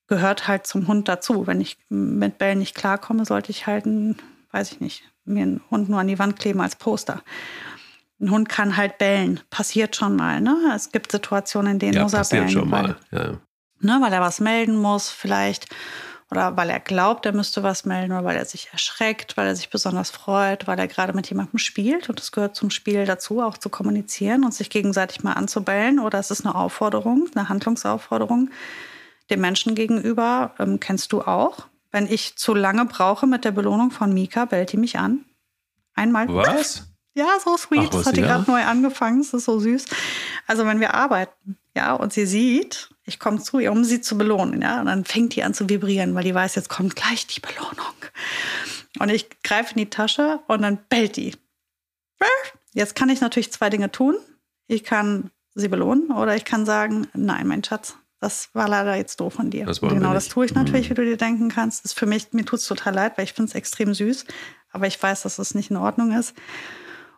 [0.09, 1.47] gehört halt zum Hund dazu.
[1.47, 4.19] Wenn ich mit Bellen nicht klarkomme, sollte ich halt, einen,
[4.55, 7.23] weiß ich nicht, mir einen Hund nur an die Wand kleben als Poster.
[8.21, 9.41] Ein Hund kann halt bellen.
[9.51, 10.41] Passiert schon mal.
[10.41, 10.73] Ne?
[10.75, 12.53] Es gibt Situationen, in denen ja, muss er passiert bellen.
[12.53, 12.97] Schon mal.
[13.11, 13.33] Ja.
[13.81, 15.67] Ne, weil er was melden muss, vielleicht
[16.31, 19.57] oder weil er glaubt, er müsste was melden oder weil er sich erschreckt, weil er
[19.57, 22.09] sich besonders freut, weil er gerade mit jemandem spielt.
[22.09, 26.01] Und es gehört zum Spiel dazu, auch zu kommunizieren und sich gegenseitig mal anzubellen.
[26.01, 28.51] Oder es ist eine Aufforderung, eine Handlungsaufforderung
[29.31, 30.55] dem Menschen gegenüber.
[30.59, 31.69] Ähm, kennst du auch?
[31.95, 35.25] Wenn ich zu lange brauche mit der Belohnung von Mika, bellt die mich an.
[35.95, 36.27] Einmal.
[36.27, 36.89] Was?
[37.15, 37.83] Ja, so sweet.
[37.85, 39.23] Ach, das hat die gerade neu angefangen.
[39.23, 39.85] Das ist so süß.
[40.49, 44.19] Also wenn wir arbeiten, ja, und sie sieht, ich komme zu ihr, um sie zu
[44.19, 47.29] belohnen, ja, und dann fängt die an zu vibrieren, weil die weiß, jetzt kommt gleich
[47.29, 47.95] die Belohnung.
[48.99, 51.37] Und ich greife in die Tasche und dann bellt die.
[52.73, 54.17] Jetzt kann ich natürlich zwei Dinge tun.
[54.67, 57.95] Ich kann sie belohnen oder ich kann sagen, nein, mein Schatz,
[58.25, 59.67] das war leider jetzt doof von dir.
[59.67, 60.91] Das genau, das tue ich natürlich, mhm.
[60.91, 61.85] wie du dir denken kannst.
[61.85, 64.25] Das ist für mich, mir tut es total leid, weil ich finde es extrem süß,
[64.73, 66.35] aber ich weiß, dass es nicht in Ordnung ist.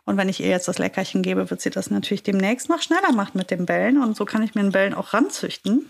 [0.03, 3.13] Und wenn ich ihr jetzt das Leckerchen gebe, wird sie das natürlich demnächst noch schneller
[3.13, 4.01] machen mit dem Bellen.
[4.01, 5.85] Und so kann ich mir ein Bellen auch ranzüchten,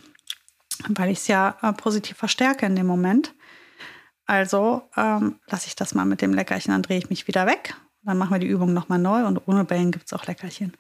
[0.88, 3.34] weil ich es ja äh, positiv verstärke in dem Moment.
[4.28, 7.76] Also ähm, lasse ich das mal mit dem Leckerchen, dann drehe ich mich wieder weg.
[8.08, 10.74] Dann machen wir die Übung nochmal neu und ohne Bellen gibt es auch Leckerchen.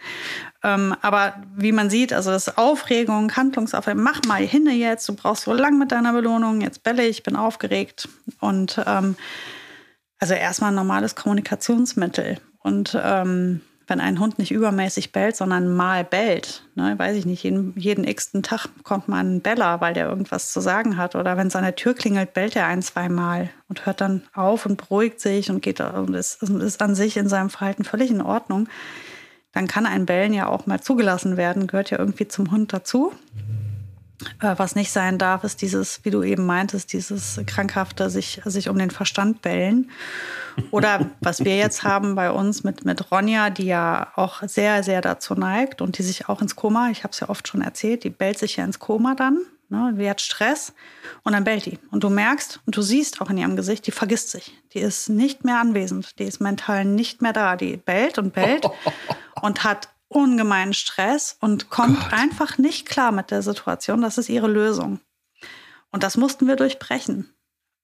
[0.63, 5.13] Ähm, aber wie man sieht, also das ist Aufregung, Handlungsaufregung, mach mal hinne jetzt, du
[5.13, 8.07] brauchst so lang mit deiner Belohnung, jetzt belle ich, bin aufgeregt.
[8.39, 9.17] Und ähm,
[10.19, 12.39] also erstmal ein normales Kommunikationsmittel.
[12.59, 17.43] Und ähm, wenn ein Hund nicht übermäßig bellt, sondern mal bellt, ne, weiß ich nicht,
[17.43, 21.15] jeden, jeden x-ten Tag kommt mal ein Beller, weil der irgendwas zu sagen hat.
[21.15, 24.75] Oder wenn seine Tür klingelt, bellt er ein, zwei Mal und hört dann auf und
[24.75, 28.67] beruhigt sich und geht und ist, ist an sich in seinem Verhalten völlig in Ordnung.
[29.53, 33.13] Dann kann ein Bellen ja auch mal zugelassen werden, gehört ja irgendwie zum Hund dazu.
[34.41, 38.69] Äh, was nicht sein darf, ist dieses, wie du eben meintest, dieses krankhafte sich, sich
[38.69, 39.91] um den Verstand bellen.
[40.71, 45.01] Oder was wir jetzt haben bei uns mit, mit Ronja, die ja auch sehr, sehr
[45.01, 48.03] dazu neigt und die sich auch ins Koma, ich habe es ja oft schon erzählt,
[48.03, 49.39] die bellt sich ja ins Koma dann.
[49.69, 50.73] Ne, die hat Stress
[51.23, 51.77] und dann bellt die.
[51.91, 54.55] Und du merkst und du siehst auch in ihrem Gesicht, die vergisst sich.
[54.73, 56.17] Die ist nicht mehr anwesend.
[56.19, 57.57] Die ist mental nicht mehr da.
[57.57, 58.65] Die bellt und bellt
[59.41, 62.13] und hat ungemeinen Stress und kommt Gott.
[62.13, 64.01] einfach nicht klar mit der Situation.
[64.01, 64.99] Das ist ihre Lösung.
[65.91, 67.33] Und das mussten wir durchbrechen.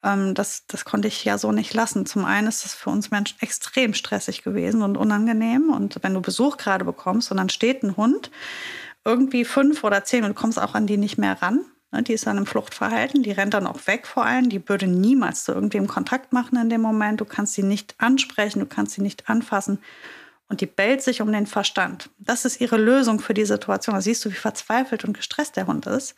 [0.03, 2.05] Ähm, das, das konnte ich ja so nicht lassen.
[2.05, 5.69] Zum einen ist das für uns Menschen extrem stressig gewesen und unangenehm.
[5.69, 8.31] Und wenn du Besuch gerade bekommst und dann steht ein Hund,
[9.05, 11.65] irgendwie fünf oder zehn und du kommst auch an die nicht mehr ran.
[11.91, 14.49] Ne, die ist dann im Fluchtverhalten, die rennt dann auch weg vor allem.
[14.49, 17.19] Die würde niemals zu irgendwem Kontakt machen in dem Moment.
[17.19, 19.79] Du kannst sie nicht ansprechen, du kannst sie nicht anfassen
[20.53, 22.11] und die bellt sich um den Verstand.
[22.19, 23.95] Das ist ihre Lösung für die Situation.
[23.95, 26.13] Da siehst du, wie verzweifelt und gestresst der Hund ist.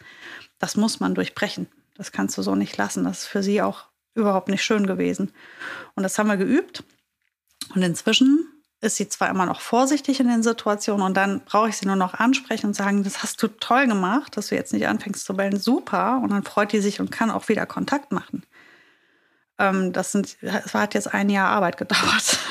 [0.60, 1.68] Das muss man durchbrechen.
[1.96, 3.06] Das kannst du so nicht lassen.
[3.06, 5.32] Das ist für sie auch überhaupt nicht schön gewesen.
[5.94, 6.84] Und das haben wir geübt.
[7.74, 8.46] Und inzwischen
[8.82, 11.96] ist sie zwar immer noch vorsichtig in den Situationen und dann brauche ich sie nur
[11.96, 15.34] noch ansprechen und sagen, das hast du toll gemacht, dass du jetzt nicht anfängst zu
[15.34, 16.20] bellen, super.
[16.22, 18.44] Und dann freut die sich und kann auch wieder Kontakt machen.
[19.58, 22.38] Ähm, das, sind, das hat jetzt ein Jahr Arbeit gedauert.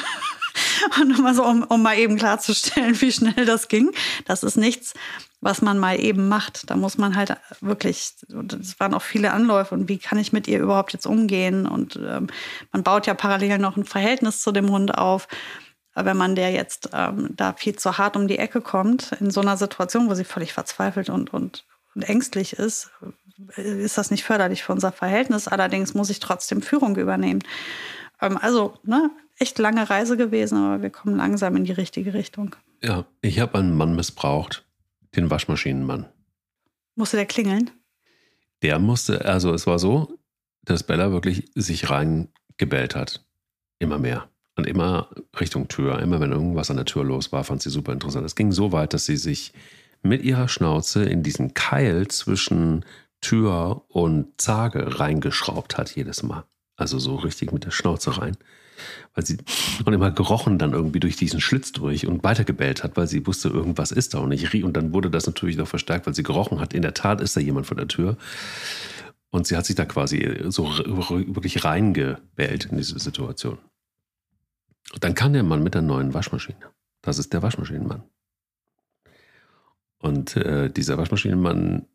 [1.01, 3.91] und immer so, um, um mal eben klarzustellen, wie schnell das ging.
[4.25, 4.95] Das ist nichts,
[5.41, 6.71] was man mal eben macht.
[6.71, 8.13] Da muss man halt wirklich,
[8.61, 11.67] es waren auch viele Anläufe und wie kann ich mit ihr überhaupt jetzt umgehen?
[11.67, 12.29] Und ähm,
[12.73, 15.29] man baut ja parallel noch ein Verhältnis zu dem Hund auf.
[15.95, 19.41] Wenn man der jetzt ähm, da viel zu hart um die Ecke kommt, in so
[19.41, 21.65] einer Situation, wo sie völlig verzweifelt und, und,
[21.95, 22.91] und ängstlich ist,
[23.57, 25.47] ist das nicht förderlich für unser Verhältnis.
[25.47, 27.43] Allerdings muss ich trotzdem Führung übernehmen.
[28.21, 32.55] Ähm, also, ne, echt lange Reise gewesen, aber wir kommen langsam in die richtige Richtung.
[32.83, 34.65] Ja, ich habe einen Mann missbraucht,
[35.17, 36.07] den Waschmaschinenmann.
[36.97, 37.71] Musste der klingeln?
[38.63, 40.19] Der musste, also es war so,
[40.63, 43.25] dass Bella wirklich sich reingebellt hat.
[43.79, 44.29] Immer mehr.
[44.57, 45.09] Und immer
[45.39, 45.99] Richtung Tür.
[45.99, 48.25] Immer wenn irgendwas an der Tür los war, fand sie super interessant.
[48.25, 49.53] Es ging so weit, dass sie sich
[50.03, 52.85] mit ihrer Schnauze in diesen Keil zwischen
[53.21, 56.45] Tür und Zage reingeschraubt hat jedes Mal.
[56.77, 58.37] Also so richtig mit der Schnauze rein.
[59.15, 59.39] Weil sie
[59.85, 63.49] und immer gerochen dann irgendwie durch diesen Schlitz durch und weitergebellt hat, weil sie wusste,
[63.49, 64.65] irgendwas ist da und ich riech.
[64.65, 66.75] Und dann wurde das natürlich noch verstärkt, weil sie gerochen hat.
[66.75, 68.17] In der Tat ist da jemand vor der Tür.
[69.31, 73.59] Und sie hat sich da quasi so wirklich reingebellt in diese Situation.
[74.93, 76.71] Und dann kam der Mann mit der neuen Waschmaschine.
[77.03, 78.05] Das ist der Waschmaschinenmann.
[79.99, 81.87] Und äh, dieser Waschmaschinenmann,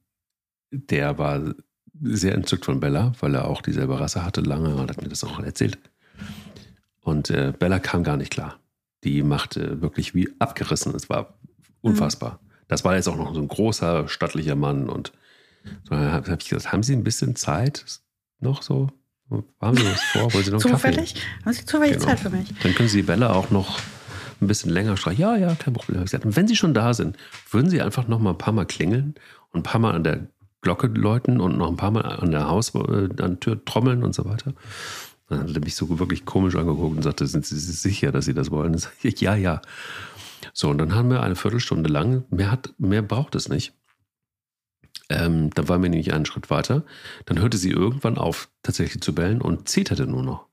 [0.72, 1.54] der war
[2.02, 5.24] sehr entzückt von Bella, weil er auch dieselbe Rasse hatte lange und hat mir das
[5.24, 5.78] auch erzählt.
[7.02, 8.60] Und äh, Bella kam gar nicht klar.
[9.04, 10.94] Die machte wirklich wie abgerissen.
[10.96, 11.40] Es war
[11.82, 12.40] unfassbar.
[12.42, 12.50] Mhm.
[12.68, 14.90] Das war jetzt auch noch so ein großer, stattlicher Mann.
[14.90, 15.12] Und
[15.88, 17.86] so habe ich gesagt, haben Sie ein bisschen Zeit
[18.40, 18.90] noch so?
[19.62, 20.34] Haben Sie was vor?
[20.34, 21.14] Wollen Sie noch Zufällig?
[21.14, 21.46] Kaffee?
[21.46, 22.06] Haben Sie zufällig genau.
[22.06, 22.48] Zeit für mich?
[22.64, 23.80] Dann können Sie Bella auch noch
[24.42, 25.22] ein bisschen länger streichen.
[25.22, 26.02] Ja, ja, kein Problem.
[26.02, 27.18] Gesagt, und wenn Sie schon da sind,
[27.52, 29.16] würden Sie einfach noch mal ein paar Mal klingeln
[29.52, 30.28] und ein paar Mal an der
[30.62, 34.04] Glocke läuten und noch ein paar Mal an der Haus, äh, an der Tür trommeln
[34.04, 34.54] und so weiter.
[35.30, 38.34] Dann hat er mich so wirklich komisch angeguckt und sagte, sind Sie sicher, dass Sie
[38.34, 38.74] das wollen?
[38.74, 39.62] Das ich, ja, ja.
[40.54, 43.74] So, und dann haben wir eine Viertelstunde lang, mehr, hat, mehr braucht es nicht.
[45.10, 46.84] Ähm, dann waren wir nämlich einen Schritt weiter.
[47.26, 50.49] Dann hörte sie irgendwann auf, tatsächlich zu bellen und zeterte nur noch.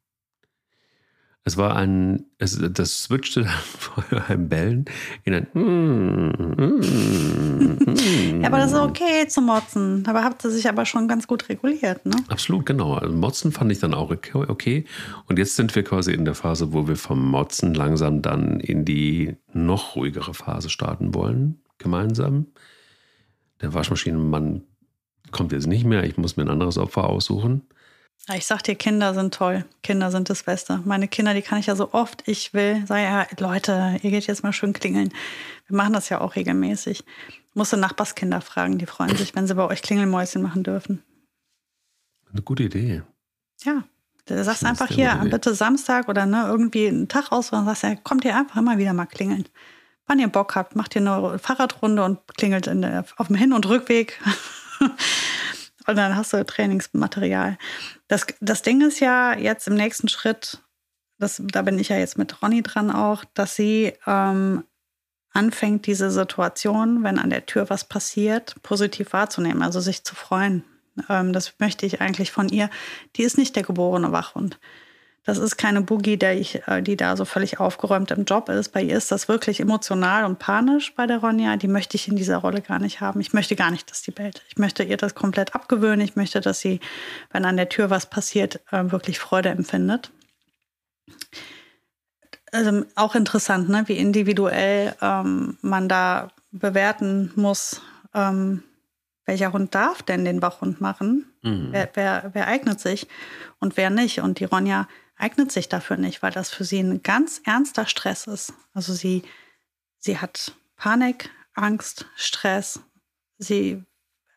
[1.46, 4.84] Es war ein, es, das switchte dann von einem Bellen
[5.22, 5.46] in ein.
[8.40, 10.02] ja, aber das ist okay zu motzen.
[10.02, 12.16] Dabei habt ihr sich aber schon ganz gut reguliert, ne?
[12.26, 12.94] Absolut, genau.
[12.94, 14.86] Also motzen fand ich dann auch okay.
[15.28, 18.84] Und jetzt sind wir quasi in der Phase, wo wir vom Motzen langsam dann in
[18.84, 22.48] die noch ruhigere Phase starten wollen, gemeinsam.
[23.60, 24.64] Der Waschmaschinenmann
[25.30, 26.02] kommt jetzt nicht mehr.
[26.02, 27.62] Ich muss mir ein anderes Opfer aussuchen.
[28.34, 29.64] Ich sag dir, Kinder sind toll.
[29.82, 30.80] Kinder sind das Beste.
[30.84, 32.82] Meine Kinder, die kann ich ja so oft ich will.
[32.86, 35.12] Sag ja, Leute, ihr geht jetzt mal schön klingeln.
[35.68, 37.04] Wir machen das ja auch regelmäßig.
[37.54, 41.02] Musste Nachbarskinder fragen, die freuen sich, wenn sie bei euch Klingelmäuschen machen dürfen.
[42.32, 43.02] Eine gute Idee.
[43.62, 43.84] Ja.
[44.26, 47.94] Du sagst einfach hier, bitte Samstag oder ne, irgendwie einen Tag aus und sagst ja,
[47.94, 49.46] kommt ihr einfach immer wieder mal klingeln.
[50.08, 53.68] Wann ihr Bock habt, macht ihr eine Fahrradrunde und klingelt der, auf dem Hin- und
[53.68, 54.20] Rückweg.
[55.86, 57.58] und dann hast du Trainingsmaterial.
[58.08, 60.62] Das, das Ding ist ja jetzt im nächsten Schritt,
[61.18, 64.64] das, da bin ich ja jetzt mit Ronny dran auch, dass sie ähm,
[65.32, 70.64] anfängt, diese Situation, wenn an der Tür was passiert, positiv wahrzunehmen, also sich zu freuen.
[71.08, 72.70] Ähm, das möchte ich eigentlich von ihr.
[73.16, 74.58] Die ist nicht der geborene Wachhund.
[75.26, 78.68] Das ist keine Boogie, der ich, äh, die da so völlig aufgeräumt im Job ist.
[78.68, 81.56] Bei ihr ist das wirklich emotional und panisch bei der Ronja.
[81.56, 83.20] Die möchte ich in dieser Rolle gar nicht haben.
[83.20, 84.44] Ich möchte gar nicht, dass die bellt.
[84.48, 86.00] Ich möchte ihr das komplett abgewöhnen.
[86.00, 86.78] Ich möchte, dass sie,
[87.32, 90.12] wenn an der Tür was passiert, äh, wirklich Freude empfindet.
[92.52, 93.82] Also auch interessant, ne?
[93.86, 97.82] wie individuell ähm, man da bewerten muss,
[98.14, 98.62] ähm,
[99.24, 101.26] welcher Hund darf denn den Wachhund machen?
[101.42, 101.70] Mhm.
[101.72, 103.08] Wer, wer, wer eignet sich
[103.58, 104.20] und wer nicht?
[104.20, 104.86] Und die Ronja
[105.16, 108.52] eignet sich dafür nicht, weil das für sie ein ganz ernster Stress ist.
[108.74, 109.22] Also sie,
[109.98, 112.80] sie hat Panik, Angst, Stress.
[113.38, 113.82] Sie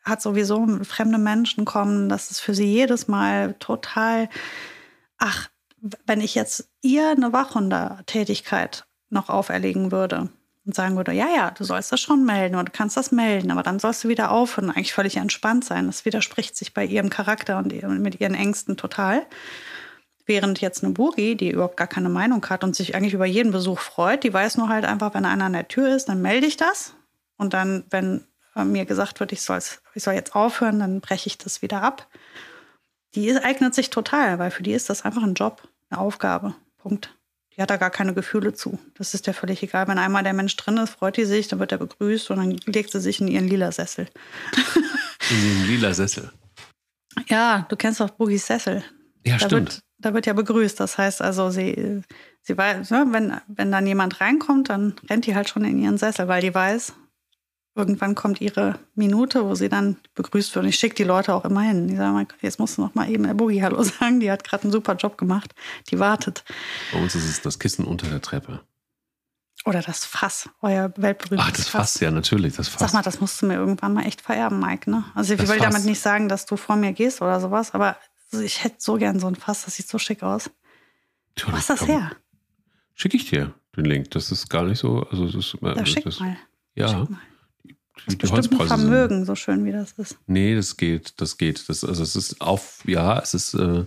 [0.02, 2.08] hat sowieso fremde Menschen kommen.
[2.08, 4.28] Das ist für sie jedes Mal total,
[5.18, 5.48] ach,
[6.06, 10.30] wenn ich jetzt ihr eine Wachhundertätigkeit noch auferlegen würde
[10.64, 13.50] und sagen würde, ja, ja, du sollst das schon melden und du kannst das melden,
[13.50, 15.86] aber dann sollst du wieder aufhören, eigentlich völlig entspannt sein.
[15.86, 19.26] Das widerspricht sich bei ihrem Charakter und mit ihren Ängsten total.
[20.30, 23.50] Während jetzt eine Buri, die überhaupt gar keine Meinung hat und sich eigentlich über jeden
[23.50, 26.46] Besuch freut, die weiß nur halt einfach, wenn einer an der Tür ist, dann melde
[26.46, 26.94] ich das.
[27.36, 28.24] Und dann, wenn
[28.54, 32.06] äh, mir gesagt wird, ich, ich soll jetzt aufhören, dann breche ich das wieder ab.
[33.16, 36.54] Die eignet sich total, weil für die ist das einfach ein Job, eine Aufgabe.
[36.78, 37.12] Punkt.
[37.56, 38.78] Die hat da gar keine Gefühle zu.
[38.94, 39.88] Das ist ja völlig egal.
[39.88, 42.52] Wenn einmal der Mensch drin ist, freut die sich, dann wird er begrüßt und dann
[42.72, 44.06] legt sie sich in ihren lila Sessel.
[45.28, 46.30] in den lila Sessel?
[47.26, 48.84] Ja, du kennst doch Bugis Sessel.
[49.26, 49.74] Ja, da stimmt.
[49.74, 50.78] Wird, da wird ja begrüßt.
[50.80, 52.02] Das heißt also, sie
[52.42, 55.98] sie weiß, ne, wenn, wenn dann jemand reinkommt, dann rennt die halt schon in ihren
[55.98, 56.94] Sessel, weil die weiß,
[57.76, 60.64] irgendwann kommt ihre Minute, wo sie dann begrüßt wird.
[60.64, 61.88] Und ich schicke die Leute auch immer hin.
[61.88, 64.20] Ich sage mal, jetzt musst du noch mal eben Herr Boogie Hallo sagen.
[64.20, 65.54] Die hat gerade einen super Job gemacht.
[65.90, 66.44] Die wartet.
[66.92, 68.60] Bei uns ist es das Kissen unter der Treppe.
[69.66, 72.80] Oder das Fass, euer weltberühmtes Ach, das Fass, ja, natürlich, das Fass.
[72.80, 74.90] Sag mal, das musst du mir irgendwann mal echt vererben, Mike.
[74.90, 75.04] Ne?
[75.14, 75.70] Also ich Das will Fass.
[75.70, 77.96] damit nicht sagen, dass du vor mir gehst oder sowas, aber
[78.32, 80.50] ich hätte so gern so ein Fass, das sieht so schick aus.
[81.34, 82.12] Tja, Wo ist das her?
[82.94, 84.10] Schicke ich dir den Link.
[84.12, 85.02] Das ist gar nicht so.
[85.10, 86.36] Also das ist, Ja, schick das, mal.
[86.74, 87.20] Ja, Schick mal.
[88.06, 90.18] Das ist bestimmt ein Holzpreise sind- Vermögen, so schön wie das ist.
[90.26, 91.68] Nee, das geht, das geht.
[91.68, 93.84] Das, also es ist auf, ja, es ist äh,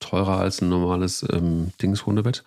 [0.00, 2.44] teurer als ein normales ähm, Dings Hundebett.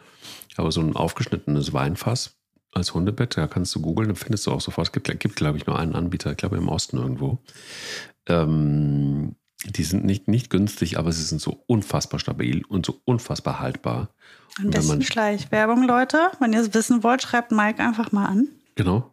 [0.58, 2.36] Aber so ein aufgeschnittenes Weinfass
[2.74, 4.88] als Hundebett, da kannst du googeln, dann findest du auch sofort.
[4.88, 7.40] Es gibt, gibt glaube ich, nur einen Anbieter, ich glaube im Osten irgendwo.
[8.28, 9.36] Ähm,
[9.72, 14.10] die sind nicht, nicht günstig, aber sie sind so unfassbar stabil und so unfassbar haltbar.
[14.58, 16.32] Wenn besten man- Schleichwerbung, Leute.
[16.40, 18.48] Wenn ihr es wissen wollt, schreibt Mike einfach mal an.
[18.76, 19.12] Genau.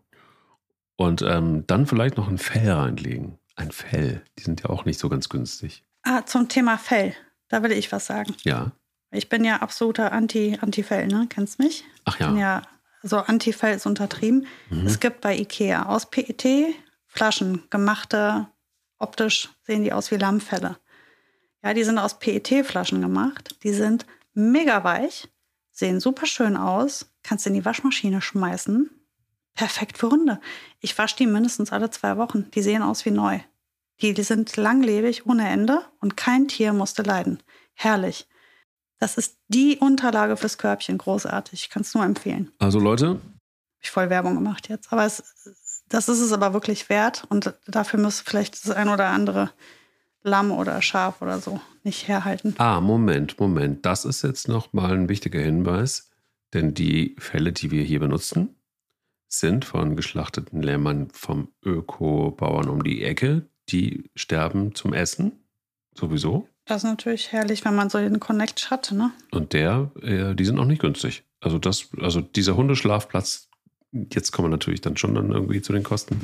[0.97, 3.39] Und ähm, dann vielleicht noch ein Fell reinlegen.
[3.57, 4.23] Ein Fell.
[4.39, 5.85] Die sind ja auch nicht so ganz günstig.
[6.03, 7.15] Ah, zum Thema Fell.
[7.49, 8.35] Da will ich was sagen.
[8.45, 8.73] Ja.
[9.11, 11.27] Ich bin ja absoluter Anti- Anti-Fell, ne?
[11.29, 11.85] Kennst mich?
[12.05, 12.41] Ach bin ja.
[12.59, 12.63] ja,
[13.03, 14.47] so Anti-Fell ist untertrieben.
[14.71, 14.87] Mhm.
[14.87, 16.47] Es gibt bei Ikea aus PET
[17.09, 18.47] Flaschen gemachte,
[19.03, 20.79] optisch sehen die aus wie Lammfelle.
[21.63, 23.57] Ja, die sind aus PET-Flaschen gemacht.
[23.63, 25.29] Die sind mega weich,
[25.71, 28.91] sehen super schön aus, kannst in die Waschmaschine schmeißen.
[29.55, 30.41] Perfekt für Hunde.
[30.81, 32.51] Ich wasche die mindestens alle zwei Wochen.
[32.53, 33.41] Die sehen aus wie neu.
[34.01, 37.43] Die, die sind langlebig ohne Ende und kein Tier musste leiden.
[37.75, 38.27] Herrlich.
[38.99, 40.97] Das ist die Unterlage fürs Körbchen.
[40.97, 41.65] Großartig.
[41.65, 42.51] Ich kann es nur empfehlen.
[42.59, 43.21] Also Leute,
[43.81, 44.93] ich voll Werbung gemacht jetzt.
[44.93, 45.19] Aber es,
[45.93, 47.25] das ist es aber wirklich wert.
[47.29, 49.51] Und dafür muss vielleicht das ein oder andere
[50.23, 52.55] Lamm oder Schaf oder so nicht herhalten.
[52.59, 53.85] Ah, Moment, Moment.
[53.85, 56.11] Das ist jetzt nochmal ein wichtiger Hinweis,
[56.55, 58.57] denn die Fälle, die wir hier benutzen,
[59.29, 63.47] sind von geschlachteten Lämmern vom Öko-Bauern um die Ecke.
[63.69, 65.45] Die sterben zum Essen,
[65.95, 66.49] sowieso.
[66.65, 68.93] Das ist natürlich herrlich, wenn man so den Connect hat.
[68.93, 69.11] Ne?
[69.31, 71.25] Und der, äh, die sind auch nicht günstig.
[71.41, 73.49] Also das, also dieser Hundeschlafplatz,
[73.93, 76.21] jetzt kommen wir natürlich dann schon dann irgendwie zu den Kosten.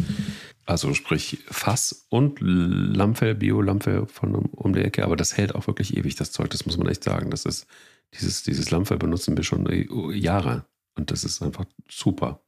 [0.66, 5.96] Also sprich Fass und Lammfell, Bio-Lammfell von um, die Ecke, aber das hält auch wirklich
[5.96, 7.30] ewig, das Zeug, das muss man echt sagen.
[7.30, 7.66] Das ist,
[8.14, 10.64] dieses, dieses Lammfell benutzen wir schon äh, Jahre
[10.96, 12.40] und das ist einfach super.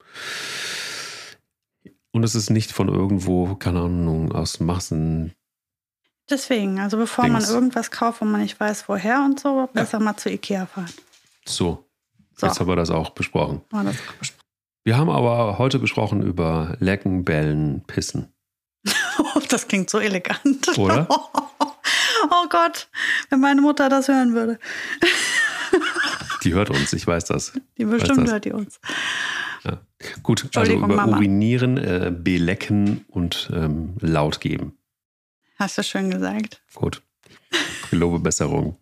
[2.12, 5.32] Und es ist nicht von irgendwo, keine Ahnung, aus Massen.
[6.28, 7.50] Deswegen, also bevor man Dings.
[7.50, 10.90] irgendwas kauft, wo man nicht weiß, woher und so, besser mal zu Ikea fahren.
[11.44, 11.84] So,
[12.36, 12.46] So.
[12.46, 13.62] jetzt haben wir das auch besprochen.
[13.70, 14.39] War das auch besprochen.
[14.84, 18.32] Wir haben aber heute gesprochen über Lecken, Bellen, Pissen.
[19.48, 20.78] Das klingt so elegant.
[20.78, 21.08] Oder?
[22.32, 22.88] Oh Gott,
[23.30, 24.58] wenn meine Mutter das hören würde.
[26.44, 27.52] Die hört uns, ich weiß das.
[27.78, 28.32] Die bestimmt das?
[28.32, 28.78] hört die uns.
[30.22, 31.16] Gut, also über Mama.
[31.16, 34.78] Urinieren, äh, Belecken und ähm, laut geben.
[35.58, 36.62] Hast du schön gesagt.
[36.74, 37.02] Gut.
[37.90, 38.76] Gelobe Besserung.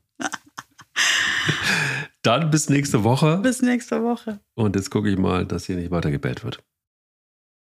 [2.28, 3.38] Dann bis nächste Woche.
[3.38, 4.38] Bis nächste Woche.
[4.54, 6.62] Und jetzt gucke ich mal, dass hier nicht weiter gebellt wird.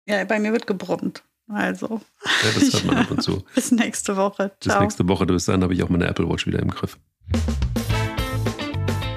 [0.08, 1.22] Ja, bei mir wird gebrummt.
[1.46, 3.44] Also, Ja, das hört man ab und zu.
[3.54, 4.50] bis nächste Woche.
[4.58, 4.82] Bis Ciao.
[4.82, 5.24] nächste Woche.
[5.26, 6.98] Bis dann habe ich auch meine Apple Watch wieder im Griff.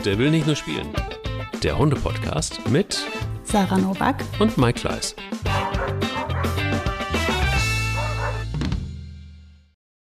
[0.05, 0.87] Der will nicht nur spielen.
[1.63, 3.03] Der Hunde-Podcast mit
[3.43, 4.23] Sarah Novak.
[4.37, 5.15] und Mike Kleiss.